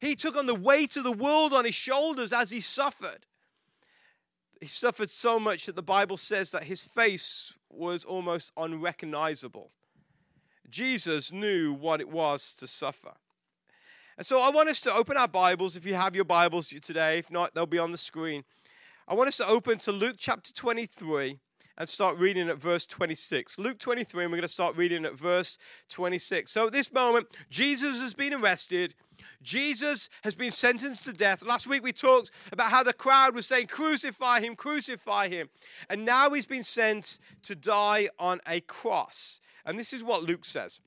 He 0.00 0.14
took 0.14 0.36
on 0.36 0.46
the 0.46 0.54
weight 0.54 0.96
of 0.96 1.04
the 1.04 1.12
world 1.12 1.52
on 1.52 1.64
his 1.64 1.74
shoulders 1.74 2.32
as 2.32 2.50
he 2.50 2.60
suffered. 2.60 3.26
He 4.60 4.66
suffered 4.66 5.10
so 5.10 5.38
much 5.38 5.66
that 5.66 5.76
the 5.76 5.82
Bible 5.82 6.16
says 6.16 6.50
that 6.50 6.64
his 6.64 6.82
face 6.82 7.52
was 7.70 8.04
almost 8.04 8.52
unrecognizable. 8.56 9.70
Jesus 10.68 11.32
knew 11.32 11.72
what 11.72 12.00
it 12.00 12.08
was 12.08 12.54
to 12.56 12.66
suffer. 12.66 13.14
And 14.18 14.24
so 14.24 14.40
I 14.40 14.48
want 14.48 14.70
us 14.70 14.80
to 14.80 14.94
open 14.94 15.18
our 15.18 15.28
Bibles. 15.28 15.76
If 15.76 15.84
you 15.84 15.92
have 15.92 16.16
your 16.16 16.24
Bibles 16.24 16.68
today, 16.68 17.18
if 17.18 17.30
not, 17.30 17.52
they'll 17.52 17.66
be 17.66 17.78
on 17.78 17.90
the 17.90 17.98
screen. 17.98 18.44
I 19.06 19.12
want 19.12 19.28
us 19.28 19.36
to 19.36 19.46
open 19.46 19.76
to 19.80 19.92
Luke 19.92 20.16
chapter 20.18 20.54
23 20.54 21.38
and 21.76 21.86
start 21.86 22.16
reading 22.16 22.48
at 22.48 22.56
verse 22.56 22.86
26. 22.86 23.58
Luke 23.58 23.78
23, 23.78 24.24
and 24.24 24.32
we're 24.32 24.38
going 24.38 24.48
to 24.48 24.48
start 24.48 24.74
reading 24.74 25.04
at 25.04 25.18
verse 25.18 25.58
26. 25.90 26.50
So 26.50 26.68
at 26.68 26.72
this 26.72 26.94
moment, 26.94 27.26
Jesus 27.50 28.00
has 28.00 28.14
been 28.14 28.32
arrested. 28.32 28.94
Jesus 29.42 30.08
has 30.22 30.34
been 30.34 30.50
sentenced 30.50 31.04
to 31.04 31.12
death. 31.12 31.42
Last 31.44 31.66
week 31.66 31.82
we 31.82 31.92
talked 31.92 32.30
about 32.52 32.70
how 32.70 32.82
the 32.82 32.94
crowd 32.94 33.34
was 33.34 33.46
saying, 33.46 33.66
Crucify 33.66 34.40
him, 34.40 34.56
crucify 34.56 35.28
him. 35.28 35.50
And 35.90 36.06
now 36.06 36.30
he's 36.30 36.46
been 36.46 36.64
sent 36.64 37.18
to 37.42 37.54
die 37.54 38.08
on 38.18 38.40
a 38.48 38.60
cross. 38.62 39.42
And 39.66 39.78
this 39.78 39.92
is 39.92 40.02
what 40.02 40.22
Luke 40.22 40.46
says 40.46 40.80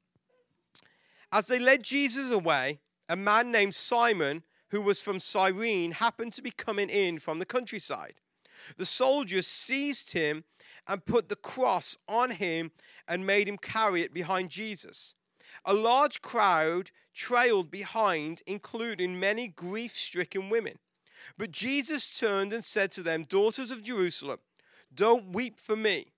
As 1.32 1.46
they 1.46 1.60
led 1.60 1.84
Jesus 1.84 2.32
away, 2.32 2.80
a 3.10 3.16
man 3.16 3.52
named 3.52 3.74
Simon, 3.74 4.44
who 4.70 4.82
was 4.82 5.02
from 5.02 5.20
Cyrene, 5.20 5.92
happened 5.92 6.32
to 6.34 6.44
be 6.44 6.52
coming 6.52 6.90
in 6.90 7.20
from 7.20 7.40
the 7.40 7.46
countryside. 7.46 8.14
The 8.78 8.86
soldiers 8.86 9.48
seized 9.48 10.12
him 10.12 10.44
and 10.88 11.06
put 11.06 11.28
the 11.28 11.36
cross 11.36 11.98
on 12.08 12.32
him 12.32 12.72
and 13.08 13.26
made 13.26 13.48
him 13.48 13.58
carry 13.58 14.04
it 14.04 14.14
behind 14.14 14.50
Jesus. 14.50 15.16
A 15.66 15.74
large 15.74 16.22
crowd 16.22 16.92
trailed 17.14 17.72
behind, 17.72 18.44
including 18.46 19.20
many 19.20 19.48
grief 19.48 19.92
stricken 19.92 20.50
women. 20.50 20.78
But 21.38 21.52
Jesus 21.52 22.18
turned 22.18 22.54
and 22.54 22.64
said 22.64 22.92
to 22.92 23.04
them, 23.04 23.24
Daughters 23.24 23.72
of 23.72 23.84
Jerusalem, 23.84 24.40
don't 24.94 25.34
weep 25.34 25.60
for 25.60 25.76
me, 25.76 26.14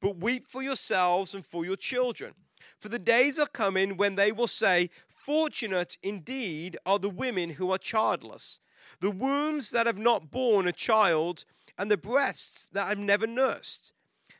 but 0.00 0.18
weep 0.18 0.46
for 0.46 0.62
yourselves 0.62 1.34
and 1.34 1.44
for 1.44 1.64
your 1.64 1.76
children. 1.76 2.34
For 2.78 2.88
the 2.88 2.98
days 2.98 3.38
are 3.38 3.46
coming 3.46 3.96
when 3.96 4.14
they 4.14 4.32
will 4.32 4.46
say, 4.46 4.90
Fortunate 5.26 5.98
indeed 6.04 6.76
are 6.86 7.00
the 7.00 7.10
women 7.10 7.50
who 7.50 7.72
are 7.72 7.78
childless, 7.78 8.60
the 9.00 9.10
wombs 9.10 9.70
that 9.70 9.86
have 9.86 9.98
not 9.98 10.30
borne 10.30 10.68
a 10.68 10.72
child, 10.72 11.44
and 11.76 11.90
the 11.90 11.96
breasts 11.96 12.68
that 12.68 12.86
have 12.86 12.98
never 13.00 13.26
nursed. 13.26 13.92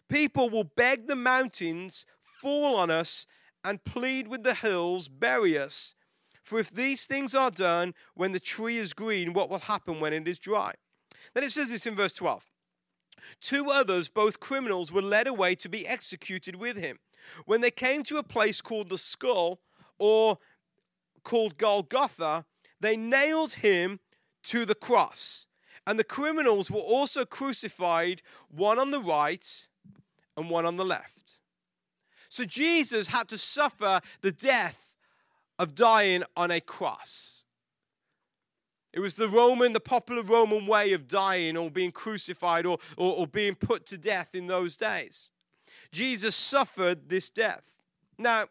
People 0.09 0.49
will 0.49 0.63
beg 0.63 1.09
the 1.09 1.17
mountains, 1.17 2.07
fall 2.23 2.77
on 2.77 2.89
us, 2.89 3.27
and 3.65 3.83
plead 3.83 4.29
with 4.29 4.45
the 4.45 4.55
hills, 4.55 5.09
bury 5.09 5.59
us. 5.59 5.97
For 6.45 6.61
if 6.61 6.71
these 6.71 7.05
things 7.05 7.35
are 7.35 7.51
done 7.51 7.93
when 8.15 8.31
the 8.31 8.39
tree 8.39 8.77
is 8.77 8.93
green, 8.93 9.33
what 9.33 9.51
will 9.51 9.59
happen 9.59 9.99
when 9.99 10.13
it 10.13 10.29
is 10.29 10.39
dry? 10.39 10.73
Then 11.35 11.43
it 11.43 11.51
says 11.51 11.71
this 11.71 11.87
in 11.87 11.97
verse 11.97 12.15
12. 12.15 12.47
Two 13.41 13.73
others, 13.73 14.09
both 14.09 14.39
criminals, 14.39 14.93
were 14.93 15.03
led 15.03 15.27
away 15.27 15.57
to 15.57 15.69
be 15.69 15.85
executed 15.85 16.55
with 16.55 16.77
him. 16.77 17.01
When 17.45 17.61
they 17.61 17.73
came 17.73 18.05
to 18.05 18.19
a 18.19 18.23
place 18.23 18.61
called 18.61 18.89
the 18.89 18.99
skull, 18.99 19.59
or 19.99 20.39
called 21.27 21.59
Golgotha, 21.59 22.47
they 22.81 22.97
nailed 22.97 23.55
him 23.55 23.99
to 24.45 24.65
the 24.65 24.77
cross. 24.77 25.47
And 25.87 25.99
the 25.99 26.05
criminals 26.05 26.71
were 26.71 26.81
also 26.81 27.25
crucified, 27.25 28.23
one 28.49 28.79
on 28.79 28.93
the 28.93 29.01
right 29.01 29.69
and 30.37 30.49
one 30.49 30.65
on 30.65 30.77
the 30.77 30.85
left. 30.85 31.41
So 32.29 32.45
Jesus 32.45 33.09
had 33.09 33.29
to 33.29 33.39
suffer 33.39 34.01
the 34.21 34.31
death 34.33 34.95
of 35.59 35.75
dying 35.75 36.23
on 36.37 36.51
a 36.51 36.61
cross. 36.61 37.45
It 38.93 39.01
was 39.01 39.17
the 39.17 39.29
Roman, 39.29 39.73
the 39.73 39.81
popular 39.81 40.23
Roman 40.23 40.67
way 40.67 40.93
of 40.93 41.09
dying 41.09 41.57
or 41.57 41.71
being 41.71 41.93
crucified 41.93 42.67
or, 42.67 42.79
or, 42.97 43.17
or 43.17 43.27
being 43.27 43.55
put 43.57 43.85
to 43.87 43.99
death 43.99 44.35
in 44.35 44.47
those 44.47 44.77
days. 44.77 45.31
Jesus 45.91 46.37
suffered 46.37 47.09
this 47.09 47.31
death. 47.31 47.79
Now, 48.17 48.47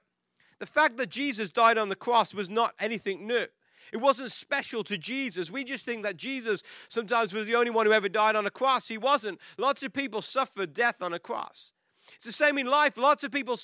the 0.59 0.65
fact 0.65 0.97
that 0.97 1.09
Jesus 1.09 1.51
died 1.51 1.77
on 1.77 1.89
the 1.89 1.95
cross 1.95 2.33
was 2.33 2.49
not 2.49 2.73
anything 2.79 3.27
new. 3.27 3.45
It 3.93 3.97
wasn't 3.97 4.31
special 4.31 4.83
to 4.85 4.97
Jesus. 4.97 5.51
We 5.51 5.63
just 5.63 5.85
think 5.85 6.03
that 6.03 6.17
Jesus 6.17 6.63
sometimes 6.87 7.33
was 7.33 7.47
the 7.47 7.55
only 7.55 7.71
one 7.71 7.85
who 7.85 7.93
ever 7.93 8.09
died 8.09 8.35
on 8.35 8.45
a 8.45 8.51
cross. 8.51 8.87
He 8.87 8.97
wasn't. 8.97 9.39
Lots 9.57 9.83
of 9.83 9.93
people 9.93 10.21
suffered 10.21 10.73
death 10.73 11.01
on 11.01 11.13
a 11.13 11.19
cross. 11.19 11.71
It's 12.15 12.25
the 12.25 12.31
same 12.31 12.57
in 12.57 12.67
life. 12.67 12.97
Lots 12.97 13.23
of 13.23 13.31
people 13.31 13.57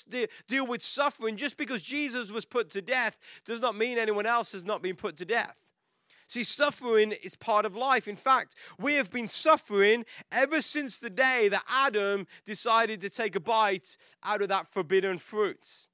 deal 0.48 0.67
with 0.67 0.81
suffering. 0.81 1.38
Just 1.38 1.57
because 1.57 1.81
Jesus 1.81 2.31
was 2.31 2.45
put 2.45 2.69
to 2.71 2.81
death 2.81 3.19
does 3.45 3.62
not 3.62 3.75
mean 3.75 3.98
anyone 3.98 4.25
else 4.25 4.51
has 4.51 4.63
not 4.63 4.81
been 4.81 4.95
put 4.95 5.17
to 5.17 5.25
death. 5.25 5.55
See, 6.27 6.45
suffering 6.45 7.13
is 7.24 7.36
part 7.36 7.65
of 7.65 7.75
life. 7.75 8.07
In 8.07 8.15
fact, 8.15 8.55
we 8.79 8.93
have 8.93 9.12
been 9.12 9.27
suffering 9.27 10.05
ever 10.31 10.62
since 10.62 11.00
the 11.00 11.10
day 11.10 11.50
that 11.50 11.63
Adam 11.69 12.25
decided 12.45 13.01
to 13.01 13.10
take 13.10 13.36
a 13.36 13.41
bite 13.41 13.98
out 14.24 14.41
of 14.41 14.48
that 14.48 14.67
forbidden 14.67 15.17
fruit. 15.17 15.88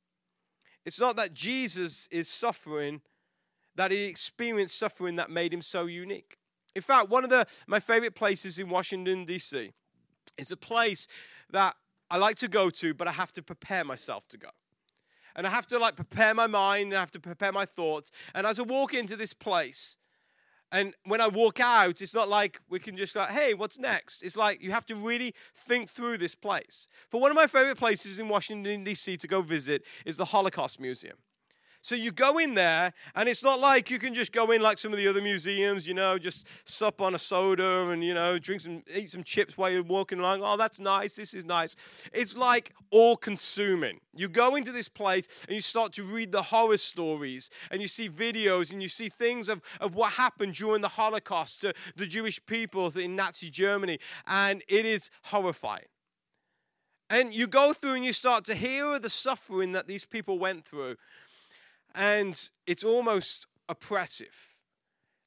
It's 0.88 1.02
not 1.02 1.18
that 1.18 1.34
Jesus 1.34 2.08
is 2.12 2.30
suffering, 2.30 3.02
that 3.76 3.92
he 3.92 4.06
experienced 4.06 4.80
suffering 4.80 5.18
that 5.18 5.30
made 5.30 5.54
him 5.54 5.62
so 5.62 5.86
unique. 5.86 6.38
In 6.78 6.82
fact, 6.82 7.10
one 7.10 7.26
of 7.26 7.30
the, 7.30 7.46
my 7.68 7.82
favorite 7.82 8.16
places 8.16 8.58
in 8.58 8.70
Washington, 8.70 9.26
D.C. 9.26 9.74
is 10.38 10.50
a 10.50 10.56
place 10.56 11.10
that 11.50 11.76
I 12.10 12.16
like 12.16 12.38
to 12.38 12.48
go 12.48 12.70
to, 12.70 12.94
but 12.94 13.06
I 13.06 13.12
have 13.12 13.34
to 13.34 13.44
prepare 13.44 13.84
myself 13.84 14.30
to 14.30 14.38
go. 14.38 14.48
And 15.36 15.46
I 15.46 15.50
have 15.50 15.68
to 15.68 15.78
like 15.78 15.98
prepare 15.98 16.34
my 16.34 16.48
mind 16.48 16.86
and 16.86 16.96
I 16.96 17.02
have 17.02 17.12
to 17.12 17.20
prepare 17.20 17.52
my 17.52 17.66
thoughts. 17.66 18.10
And 18.34 18.48
as 18.48 18.58
I 18.58 18.64
walk 18.64 18.94
into 18.94 19.18
this 19.18 19.34
place, 19.34 19.98
and 20.72 20.94
when 21.06 21.22
I 21.22 21.28
walk 21.28 21.60
out, 21.60 22.02
it's 22.02 22.14
not 22.14 22.28
like 22.28 22.60
we 22.70 22.80
can 22.80 22.98
just 22.98 23.16
like, 23.16 23.30
hey, 23.30 23.54
what's 23.54 23.80
next? 23.80 24.22
It's 24.22 24.36
like 24.36 24.62
you 24.62 24.72
have 24.72 24.86
to 24.88 24.96
really 24.96 25.34
think 25.56 25.90
through 25.90 26.18
this 26.18 26.36
place. 26.36 26.88
For 27.10 27.22
one 27.22 27.32
of 27.32 27.36
my 27.36 27.48
favorite 27.48 27.78
places 27.78 28.20
in 28.20 28.28
Washington, 28.28 28.84
D.C. 28.84 29.18
to 29.18 29.28
go 29.28 29.42
visit 29.42 29.84
is 30.06 30.18
the 30.18 30.26
Holocaust 30.26 30.80
Museum. 30.80 31.18
So 31.88 31.96
you 31.96 32.12
go 32.12 32.38
in 32.38 32.54
there, 32.54 32.92
and 33.16 33.30
it's 33.30 33.46
not 33.46 33.62
like 33.62 33.90
you 33.90 33.98
can 33.98 34.14
just 34.14 34.34
go 34.34 34.52
in 34.52 34.62
like 34.62 34.78
some 34.78 34.92
of 34.92 34.98
the 34.98 35.08
other 35.08 35.22
museums, 35.22 35.88
you 35.88 35.94
know, 35.94 36.18
just 36.18 36.46
sup 36.66 37.00
on 37.00 37.16
a 37.16 37.18
soda 37.18 37.88
and, 37.92 38.04
you 38.04 38.14
know, 38.14 38.38
drink 38.38 38.60
some, 38.60 38.84
eat 38.94 39.10
some 39.10 39.24
chips 39.24 39.58
while 39.58 39.70
you're 39.70 39.84
walking 39.84 40.20
along. 40.20 40.42
Oh, 40.44 40.58
that's 40.58 40.82
nice. 40.82 41.14
This 41.14 41.34
is 41.34 41.46
nice. 41.46 41.78
It's 42.12 42.36
like 42.36 42.74
all 42.92 43.16
consuming. 43.16 44.02
You 44.14 44.28
go 44.28 44.58
into 44.58 44.74
this 44.74 44.90
place 44.90 45.30
and 45.48 45.56
you 45.56 45.62
start 45.62 45.94
to 45.94 46.04
read 46.04 46.34
the 46.34 46.42
horror 46.42 46.76
stories 46.76 47.50
and 47.72 47.82
you 47.82 47.88
see 47.88 48.10
videos 48.10 48.74
and 48.74 48.84
you 48.84 48.90
see 48.90 49.08
things 49.08 49.48
of, 49.48 49.62
of 49.80 49.96
what 49.96 50.12
happened 50.12 50.56
during 50.56 50.82
the 50.82 50.90
Holocaust 50.90 51.62
to 51.62 51.74
the 51.96 52.06
Jewish 52.06 52.46
people 52.46 52.92
in 52.98 53.16
Nazi 53.16 53.50
Germany, 53.50 53.98
and 54.26 54.62
it 54.68 54.86
is 54.86 55.10
horrifying. 55.22 55.86
And 57.10 57.34
you 57.34 57.48
go 57.48 57.72
through 57.72 57.94
and 57.94 58.04
you 58.04 58.12
start 58.12 58.44
to 58.44 58.56
hear 58.56 59.00
the 59.00 59.10
suffering 59.10 59.72
that 59.72 59.88
these 59.88 60.06
people 60.06 60.38
went 60.38 60.66
through 60.66 60.98
and 61.96 62.50
it's 62.66 62.84
almost 62.84 63.48
oppressive. 63.70 64.62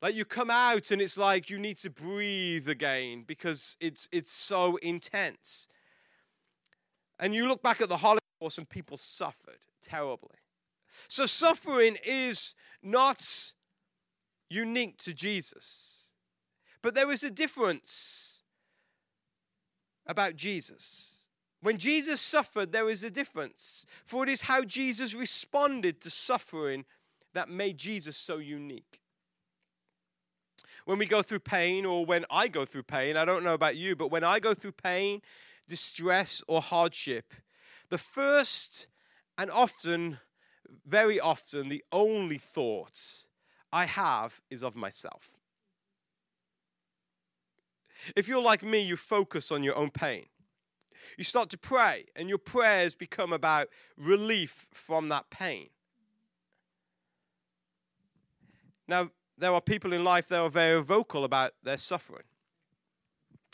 Like 0.03 0.15
you 0.15 0.25
come 0.25 0.51
out 0.51 0.91
and 0.91 1.03
it's 1.03 1.19
like 1.19 1.51
you 1.51 1.59
need 1.59 1.77
to 1.79 1.91
breathe 1.91 2.69
again 2.69 3.25
because 3.27 3.77
it's 3.81 4.09
it's 4.11 4.33
so 4.33 4.77
intense. 4.77 5.69
And 7.19 7.35
you 7.35 7.47
look 7.47 7.63
back 7.63 7.83
at 7.83 7.91
the 7.91 7.99
Holocaust 7.99 8.57
and 8.57 8.69
people 8.69 8.97
suffered 8.97 9.59
terribly. 9.83 10.39
So 11.07 11.27
suffering 11.27 11.99
is 12.05 12.55
not 12.83 13.53
unique 14.49 14.97
to 14.99 15.13
Jesus. 15.13 16.09
But 16.83 16.95
there 16.95 17.11
is 17.13 17.23
a 17.23 17.31
difference 17.31 18.43
about 20.07 20.35
Jesus. 20.35 21.20
When 21.63 21.77
Jesus 21.77 22.21
suffered, 22.21 22.73
there 22.73 22.89
is 22.89 23.05
a 23.05 23.11
difference. 23.11 23.85
For 24.05 24.23
it 24.23 24.31
is 24.31 24.43
how 24.43 24.65
Jesus 24.65 25.15
responded 25.15 26.01
to 26.01 26.11
suffering 26.11 26.85
that 27.35 27.49
made 27.49 27.77
Jesus 27.77 28.17
so 28.17 28.39
unique. 28.39 29.01
When 30.87 30.99
we 30.99 31.07
go 31.07 31.23
through 31.23 31.41
pain, 31.41 31.85
or 31.85 32.07
when 32.07 32.25
I 32.31 32.49
go 32.49 32.65
through 32.65 32.85
pain, 32.85 33.17
I 33.17 33.25
don't 33.25 33.45
know 33.45 33.55
about 33.55 33.77
you, 33.77 33.95
but 33.95 34.11
when 34.11 34.25
I 34.25 34.41
go 34.41 34.55
through 34.55 34.73
pain, 34.73 35.21
distress, 35.69 36.43
or 36.49 36.63
hardship, 36.63 37.35
the 37.91 37.99
first 37.99 38.89
and 39.37 39.51
often, 39.51 40.19
very 40.87 41.21
often, 41.21 41.69
the 41.69 41.85
only 41.93 42.39
thought 42.39 43.27
I 43.73 43.85
have 43.85 44.41
is 44.51 44.63
of 44.63 44.75
myself. 44.75 45.39
If 48.17 48.29
you're 48.29 48.43
like 48.43 48.63
me, 48.63 48.81
you 48.81 48.97
focus 48.97 49.53
on 49.53 49.63
your 49.63 49.77
own 49.77 49.91
pain. 49.91 50.27
You 51.17 51.25
start 51.25 51.51
to 51.51 51.59
pray, 51.59 52.07
and 52.17 52.29
your 52.29 52.39
prayers 52.39 52.95
become 52.95 53.33
about 53.33 53.69
relief 53.97 54.67
from 54.73 55.09
that 55.11 55.31
pain. 55.31 55.69
Now, 58.89 59.11
there 59.39 59.53
are 59.55 59.61
people 59.61 59.93
in 59.93 60.05
life 60.05 60.29
that 60.29 60.41
are 60.41 60.51
very 60.51 60.83
vocal 60.83 61.25
about 61.25 61.53
their 61.63 61.79
suffering. 61.79 62.25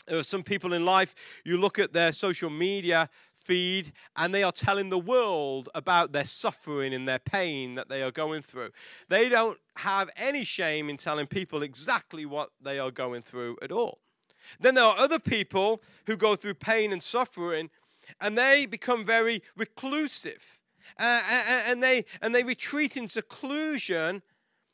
There 0.07 0.17
are 0.17 0.23
some 0.23 0.43
people 0.43 0.73
in 0.73 0.85
life, 0.85 1.13
you 1.43 1.57
look 1.57 1.79
at 1.79 1.93
their 1.93 2.11
social 2.11 2.49
media 2.49 3.09
feed, 3.33 3.93
and 4.15 4.33
they 4.33 4.43
are 4.43 4.51
telling 4.51 4.89
the 4.89 4.99
world 4.99 5.69
about 5.73 6.11
their 6.11 6.25
suffering 6.25 6.93
and 6.93 7.07
their 7.07 7.19
pain 7.19 7.75
that 7.75 7.87
they 7.87 8.01
are 8.01 8.11
going 8.11 8.41
through. 8.41 8.71
They 9.09 9.29
don't 9.29 9.57
have 9.77 10.09
any 10.17 10.43
shame 10.43 10.89
in 10.89 10.97
telling 10.97 11.27
people 11.27 11.61
exactly 11.61 12.25
what 12.25 12.49
they 12.61 12.79
are 12.79 12.91
going 12.91 13.21
through 13.21 13.57
at 13.61 13.71
all. 13.71 13.99
Then 14.59 14.75
there 14.75 14.83
are 14.83 14.97
other 14.97 15.19
people 15.19 15.81
who 16.05 16.17
go 16.17 16.35
through 16.35 16.55
pain 16.55 16.91
and 16.91 17.01
suffering, 17.01 17.69
and 18.21 18.37
they 18.37 18.65
become 18.65 19.03
very 19.03 19.41
reclusive. 19.55 20.61
Uh, 20.97 21.21
and, 21.67 21.83
they, 21.83 22.05
and 22.21 22.33
they 22.33 22.43
retreat 22.43 22.95
in 22.97 23.07
seclusion 23.07 24.21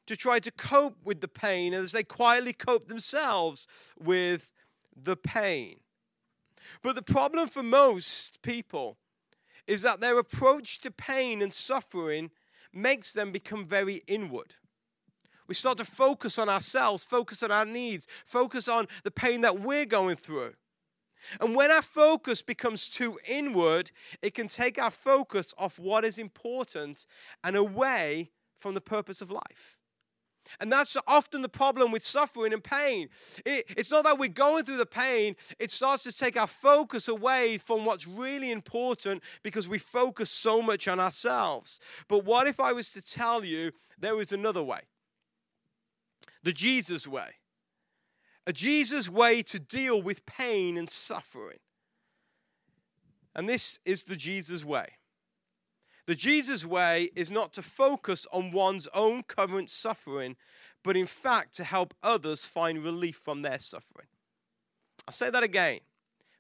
to 0.06 0.16
try 0.16 0.40
to 0.40 0.52
cope 0.52 0.98
with 1.04 1.22
the 1.22 1.28
pain 1.28 1.74
as 1.74 1.92
they 1.92 2.04
quietly 2.04 2.54
cope 2.54 2.88
themselves 2.88 3.68
with 4.00 4.52
the 4.96 5.16
pain. 5.16 5.80
But 6.82 6.96
the 6.96 7.02
problem 7.02 7.48
for 7.48 7.64
most 7.64 8.42
people 8.42 8.98
is 9.66 9.82
that 9.82 10.02
their 10.02 10.20
approach 10.20 10.80
to 10.82 10.92
pain 10.92 11.42
and 11.42 11.54
suffering 11.54 12.32
makes 12.74 13.14
them 13.14 13.32
become 13.32 13.66
very 13.66 14.02
inward. 14.08 14.56
We 15.48 15.56
start 15.56 15.78
to 15.80 15.86
focus 15.86 16.40
on 16.40 16.50
ourselves, 16.50 17.04
focus 17.04 17.44
on 17.44 17.52
our 17.52 17.66
needs, 17.66 18.08
focus 18.26 18.68
on 18.68 18.88
the 19.04 19.12
pain 19.12 19.42
that 19.42 19.60
we're 19.60 19.86
going 19.86 20.16
through. 20.16 20.54
And 21.40 21.56
when 21.56 21.72
our 21.72 21.82
focus 21.82 22.42
becomes 22.42 22.90
too 22.90 23.18
inward, 23.28 23.92
it 24.22 24.34
can 24.34 24.48
take 24.48 24.82
our 24.82 24.92
focus 24.92 25.54
off 25.58 25.80
what 25.80 26.04
is 26.04 26.18
important 26.18 27.06
and 27.44 27.56
away 27.56 28.32
from 28.58 28.74
the 28.74 28.82
purpose 28.82 29.22
of 29.22 29.32
life. 29.32 29.78
And 30.60 30.72
that's 30.72 30.98
often 31.08 31.42
the 31.42 31.50
problem 31.50 31.92
with 31.92 32.04
suffering 32.04 32.54
and 32.54 32.64
pain. 32.64 33.10
It, 33.46 33.66
it's 33.70 33.92
not 33.92 34.04
that 34.04 34.18
we're 34.18 34.30
going 34.30 34.66
through 34.66 34.78
the 34.78 34.86
pain, 34.86 35.36
it 35.60 35.72
starts 35.72 36.04
to 36.04 36.12
take 36.12 36.40
our 36.40 36.48
focus 36.48 37.08
away 37.08 37.58
from 37.58 37.86
what's 37.86 38.08
really 38.08 38.52
important 38.52 39.24
because 39.42 39.68
we 39.68 39.78
focus 39.78 40.30
so 40.30 40.62
much 40.62 40.88
on 40.88 41.00
ourselves. 41.00 41.80
But 42.08 42.26
what 42.26 42.48
if 42.48 42.60
I 42.60 42.74
was 42.74 42.92
to 42.92 43.02
tell 43.02 43.44
you 43.44 43.72
there 43.98 44.20
is 44.20 44.32
another 44.32 44.64
way? 44.64 44.82
The 46.44 46.54
Jesus 46.54 47.08
way. 47.08 47.36
A 48.46 48.54
Jesus 48.54 49.10
way 49.10 49.42
to 49.44 49.60
deal 49.60 50.02
with 50.02 50.26
pain 50.26 50.78
and 50.78 50.90
suffering. 50.90 51.60
And 53.36 53.48
this 53.48 53.80
is 53.86 54.04
the 54.04 54.16
Jesus 54.16 54.64
way. 54.66 54.88
The 56.06 56.16
Jesus 56.16 56.66
way 56.66 57.10
is 57.16 57.32
not 57.32 57.54
to 57.54 57.62
focus 57.62 58.28
on 58.34 58.52
one's 58.52 58.88
own 58.94 59.24
current 59.24 59.70
suffering, 59.70 60.36
but 60.84 60.98
in 60.98 61.06
fact 61.06 61.56
to 61.56 61.64
help 61.64 61.94
others 62.04 62.46
find 62.46 62.84
relief 62.84 63.16
from 63.16 63.42
their 63.42 63.60
suffering. 63.60 64.08
I'll 65.08 65.14
say 65.14 65.30
that 65.30 65.44
again 65.44 65.80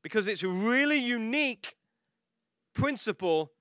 because 0.01 0.27
it's 0.27 0.43
a 0.43 0.49
really 0.49 0.97
unique 0.97 1.75
principle, 2.73 3.53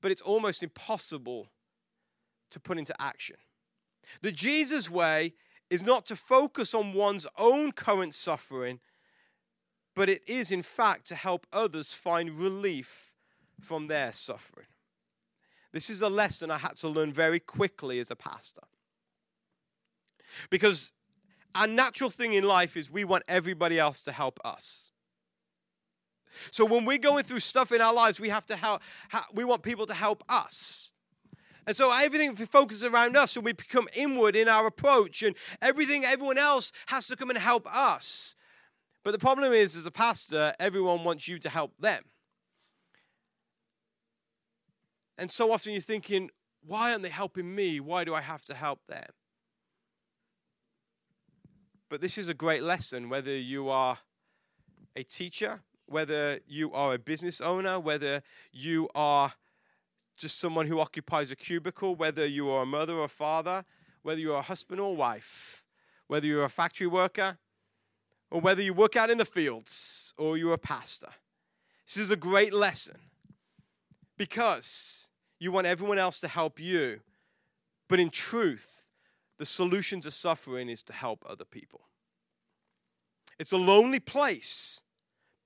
but 0.00 0.10
it's 0.10 0.22
almost 0.22 0.62
impossible 0.62 1.48
to 2.50 2.58
put 2.58 2.78
into 2.78 2.94
action. 3.00 3.36
The 4.22 4.32
Jesus 4.32 4.90
way 4.90 5.34
is 5.70 5.82
not 5.82 6.06
to 6.06 6.16
focus 6.16 6.74
on 6.74 6.92
one's 6.92 7.26
own 7.38 7.72
current 7.72 8.14
suffering, 8.14 8.80
but 9.94 10.08
it 10.08 10.22
is 10.26 10.50
in 10.50 10.62
fact 10.62 11.06
to 11.08 11.14
help 11.14 11.46
others 11.52 11.92
find 11.92 12.30
relief 12.30 13.14
from 13.60 13.86
their 13.86 14.12
suffering. 14.12 14.66
This 15.72 15.90
is 15.90 16.02
a 16.02 16.08
lesson 16.08 16.50
I 16.50 16.58
had 16.58 16.76
to 16.76 16.88
learn 16.88 17.12
very 17.12 17.40
quickly 17.40 17.98
as 17.98 18.10
a 18.10 18.16
pastor. 18.16 18.62
Because 20.50 20.92
our 21.54 21.66
natural 21.66 22.10
thing 22.10 22.32
in 22.32 22.44
life 22.44 22.76
is 22.76 22.90
we 22.90 23.04
want 23.04 23.24
everybody 23.28 23.78
else 23.78 24.02
to 24.02 24.12
help 24.12 24.38
us. 24.44 24.92
So 26.50 26.64
when 26.64 26.84
we're 26.84 26.98
going 26.98 27.24
through 27.24 27.40
stuff 27.40 27.72
in 27.72 27.80
our 27.80 27.94
lives, 27.94 28.20
we 28.20 28.28
have 28.28 28.46
to 28.46 28.56
help, 28.56 28.82
we 29.32 29.44
want 29.44 29.62
people 29.62 29.86
to 29.86 29.94
help 29.94 30.24
us. 30.28 30.90
And 31.66 31.74
so 31.74 31.92
everything 31.92 32.36
focuses 32.36 32.84
around 32.84 33.16
us, 33.16 33.36
and 33.36 33.44
we 33.44 33.52
become 33.52 33.88
inward 33.94 34.36
in 34.36 34.48
our 34.48 34.66
approach, 34.66 35.22
and 35.22 35.34
everything, 35.62 36.04
everyone 36.04 36.38
else 36.38 36.72
has 36.86 37.06
to 37.08 37.16
come 37.16 37.30
and 37.30 37.38
help 37.38 37.66
us. 37.74 38.36
But 39.02 39.12
the 39.12 39.18
problem 39.18 39.52
is, 39.52 39.76
as 39.76 39.86
a 39.86 39.90
pastor, 39.90 40.52
everyone 40.58 41.04
wants 41.04 41.28
you 41.28 41.38
to 41.38 41.48
help 41.48 41.72
them. 41.78 42.02
And 45.16 45.30
so 45.30 45.52
often 45.52 45.72
you're 45.72 45.80
thinking, 45.80 46.30
why 46.66 46.92
aren't 46.92 47.02
they 47.02 47.10
helping 47.10 47.54
me? 47.54 47.80
Why 47.80 48.04
do 48.04 48.14
I 48.14 48.20
have 48.20 48.44
to 48.46 48.54
help 48.54 48.80
them? 48.88 49.06
But 51.88 52.00
this 52.00 52.18
is 52.18 52.28
a 52.28 52.34
great 52.34 52.62
lesson 52.62 53.08
whether 53.08 53.34
you 53.34 53.68
are 53.68 53.98
a 54.96 55.02
teacher, 55.02 55.60
whether 55.86 56.40
you 56.46 56.72
are 56.72 56.94
a 56.94 56.98
business 56.98 57.40
owner, 57.40 57.78
whether 57.78 58.22
you 58.52 58.88
are 58.94 59.34
just 60.16 60.38
someone 60.38 60.66
who 60.66 60.80
occupies 60.80 61.30
a 61.30 61.36
cubicle, 61.36 61.94
whether 61.94 62.26
you 62.26 62.50
are 62.50 62.62
a 62.62 62.66
mother 62.66 62.94
or 62.94 63.04
a 63.04 63.08
father, 63.08 63.64
whether 64.02 64.20
you're 64.20 64.38
a 64.38 64.42
husband 64.42 64.80
or 64.80 64.94
wife, 64.94 65.64
whether 66.06 66.26
you're 66.26 66.44
a 66.44 66.48
factory 66.48 66.86
worker, 66.86 67.38
or 68.30 68.40
whether 68.40 68.62
you 68.62 68.74
work 68.74 68.96
out 68.96 69.10
in 69.10 69.18
the 69.18 69.24
fields 69.24 70.14
or 70.16 70.36
you're 70.36 70.54
a 70.54 70.58
pastor. 70.58 71.10
This 71.86 71.96
is 71.96 72.10
a 72.10 72.16
great 72.16 72.52
lesson 72.52 72.96
because 74.16 75.08
you 75.38 75.52
want 75.52 75.66
everyone 75.66 75.98
else 75.98 76.20
to 76.20 76.28
help 76.28 76.58
you. 76.58 77.00
But 77.88 78.00
in 78.00 78.10
truth, 78.10 78.88
the 79.38 79.46
solution 79.46 80.00
to 80.02 80.10
suffering 80.10 80.68
is 80.68 80.82
to 80.84 80.92
help 80.92 81.24
other 81.28 81.44
people. 81.44 81.82
It's 83.38 83.52
a 83.52 83.56
lonely 83.56 84.00
place, 84.00 84.82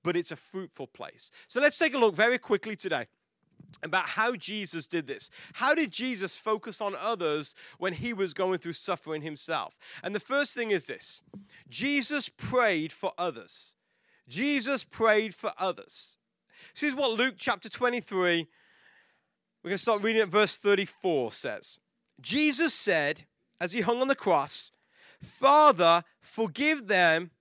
but 0.03 0.15
it's 0.15 0.31
a 0.31 0.35
fruitful 0.35 0.87
place. 0.87 1.31
So 1.47 1.59
let's 1.59 1.77
take 1.77 1.93
a 1.93 1.97
look 1.97 2.15
very 2.15 2.37
quickly 2.37 2.75
today 2.75 3.07
about 3.83 4.05
how 4.05 4.35
Jesus 4.35 4.87
did 4.87 5.07
this. 5.07 5.29
How 5.53 5.73
did 5.73 5.91
Jesus 5.91 6.35
focus 6.35 6.81
on 6.81 6.93
others 6.99 7.55
when 7.77 7.93
he 7.93 8.13
was 8.13 8.33
going 8.33 8.59
through 8.59 8.73
suffering 8.73 9.21
himself? 9.21 9.77
And 10.03 10.13
the 10.13 10.19
first 10.19 10.55
thing 10.55 10.71
is 10.71 10.87
this 10.87 11.21
Jesus 11.69 12.29
prayed 12.29 12.91
for 12.91 13.11
others. 13.17 13.75
Jesus 14.27 14.83
prayed 14.83 15.33
for 15.33 15.51
others. 15.57 16.17
This 16.73 16.83
is 16.83 16.95
what 16.95 17.17
Luke 17.17 17.35
chapter 17.37 17.69
23 17.69 18.47
we're 19.61 19.71
going 19.71 19.77
to 19.77 19.81
start 19.81 20.03
reading 20.03 20.21
at 20.21 20.29
verse 20.29 20.55
34 20.55 21.33
says, 21.33 21.79
Jesus 22.21 22.73
said, 22.73 23.25
as 23.59 23.73
he 23.73 23.81
hung 23.81 24.01
on 24.01 24.07
the 24.07 24.15
cross, 24.15 24.71
Father, 25.21 26.03
forgive 26.21 26.87
them, 26.87 27.31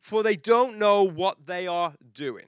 for 0.00 0.24
they 0.24 0.34
don't 0.34 0.76
know 0.76 1.04
what 1.04 1.46
they 1.46 1.68
are 1.68 1.94
doing. 2.12 2.46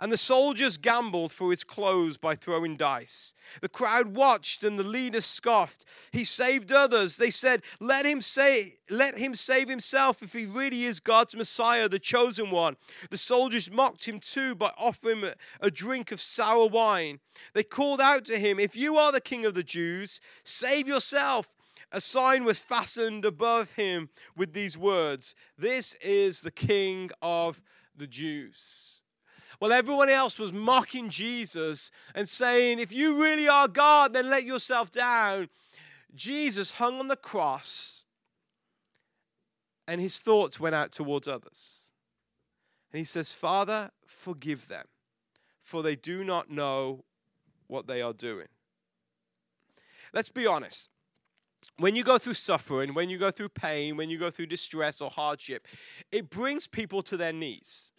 And 0.00 0.12
the 0.12 0.16
soldiers 0.16 0.76
gambled 0.76 1.32
for 1.32 1.50
his 1.50 1.64
clothes 1.64 2.16
by 2.16 2.36
throwing 2.36 2.76
dice. 2.76 3.34
The 3.60 3.68
crowd 3.68 4.14
watched 4.14 4.62
and 4.62 4.78
the 4.78 4.84
leaders 4.84 5.26
scoffed. 5.26 5.84
He 6.12 6.24
saved 6.24 6.70
others. 6.70 7.16
They 7.16 7.30
said, 7.30 7.64
"Let 7.80 8.06
him 8.06 8.20
say 8.20 8.78
let 8.88 9.18
him 9.18 9.34
save 9.34 9.68
himself 9.68 10.22
if 10.22 10.32
he 10.32 10.46
really 10.46 10.84
is 10.84 11.00
God's 11.00 11.34
Messiah, 11.34 11.88
the 11.88 11.98
chosen 11.98 12.50
one." 12.50 12.76
The 13.10 13.18
soldiers 13.18 13.70
mocked 13.70 14.04
him 14.04 14.20
too 14.20 14.54
by 14.54 14.72
offering 14.78 15.22
him 15.22 15.34
a 15.60 15.70
drink 15.70 16.12
of 16.12 16.20
sour 16.20 16.68
wine. 16.68 17.18
They 17.52 17.64
called 17.64 18.00
out 18.00 18.24
to 18.26 18.38
him, 18.38 18.60
"If 18.60 18.76
you 18.76 18.98
are 18.98 19.10
the 19.10 19.20
king 19.20 19.44
of 19.44 19.54
the 19.54 19.64
Jews, 19.64 20.20
save 20.44 20.86
yourself." 20.86 21.50
A 21.90 22.00
sign 22.00 22.44
was 22.44 22.58
fastened 22.58 23.24
above 23.24 23.72
him 23.72 24.10
with 24.36 24.52
these 24.52 24.76
words, 24.76 25.34
"This 25.56 25.94
is 25.94 26.42
the 26.42 26.50
king 26.50 27.10
of 27.20 27.60
the 27.96 28.06
Jews." 28.06 28.97
While 29.58 29.72
everyone 29.72 30.08
else 30.08 30.38
was 30.38 30.52
mocking 30.52 31.08
Jesus 31.08 31.90
and 32.14 32.28
saying, 32.28 32.78
If 32.78 32.92
you 32.92 33.20
really 33.20 33.48
are 33.48 33.68
God, 33.68 34.12
then 34.12 34.30
let 34.30 34.44
yourself 34.44 34.90
down. 34.90 35.48
Jesus 36.14 36.72
hung 36.72 37.00
on 37.00 37.08
the 37.08 37.16
cross 37.16 38.04
and 39.88 40.02
his 40.02 40.20
thoughts 40.20 40.60
went 40.60 40.74
out 40.74 40.92
towards 40.92 41.26
others. 41.26 41.90
And 42.92 42.98
he 42.98 43.04
says, 43.04 43.32
Father, 43.32 43.90
forgive 44.06 44.68
them, 44.68 44.84
for 45.62 45.82
they 45.82 45.96
do 45.96 46.22
not 46.22 46.50
know 46.50 47.04
what 47.66 47.86
they 47.86 48.02
are 48.02 48.12
doing. 48.12 48.48
Let's 50.12 50.30
be 50.30 50.46
honest. 50.46 50.90
When 51.78 51.96
you 51.96 52.04
go 52.04 52.18
through 52.18 52.34
suffering, 52.34 52.92
when 52.94 53.08
you 53.08 53.18
go 53.18 53.30
through 53.30 53.50
pain, 53.50 53.96
when 53.96 54.10
you 54.10 54.18
go 54.18 54.30
through 54.30 54.46
distress 54.46 55.00
or 55.00 55.10
hardship, 55.10 55.66
it 56.12 56.28
brings 56.28 56.66
people 56.66 57.02
to 57.02 57.16
their 57.16 57.32
knees. 57.32 57.92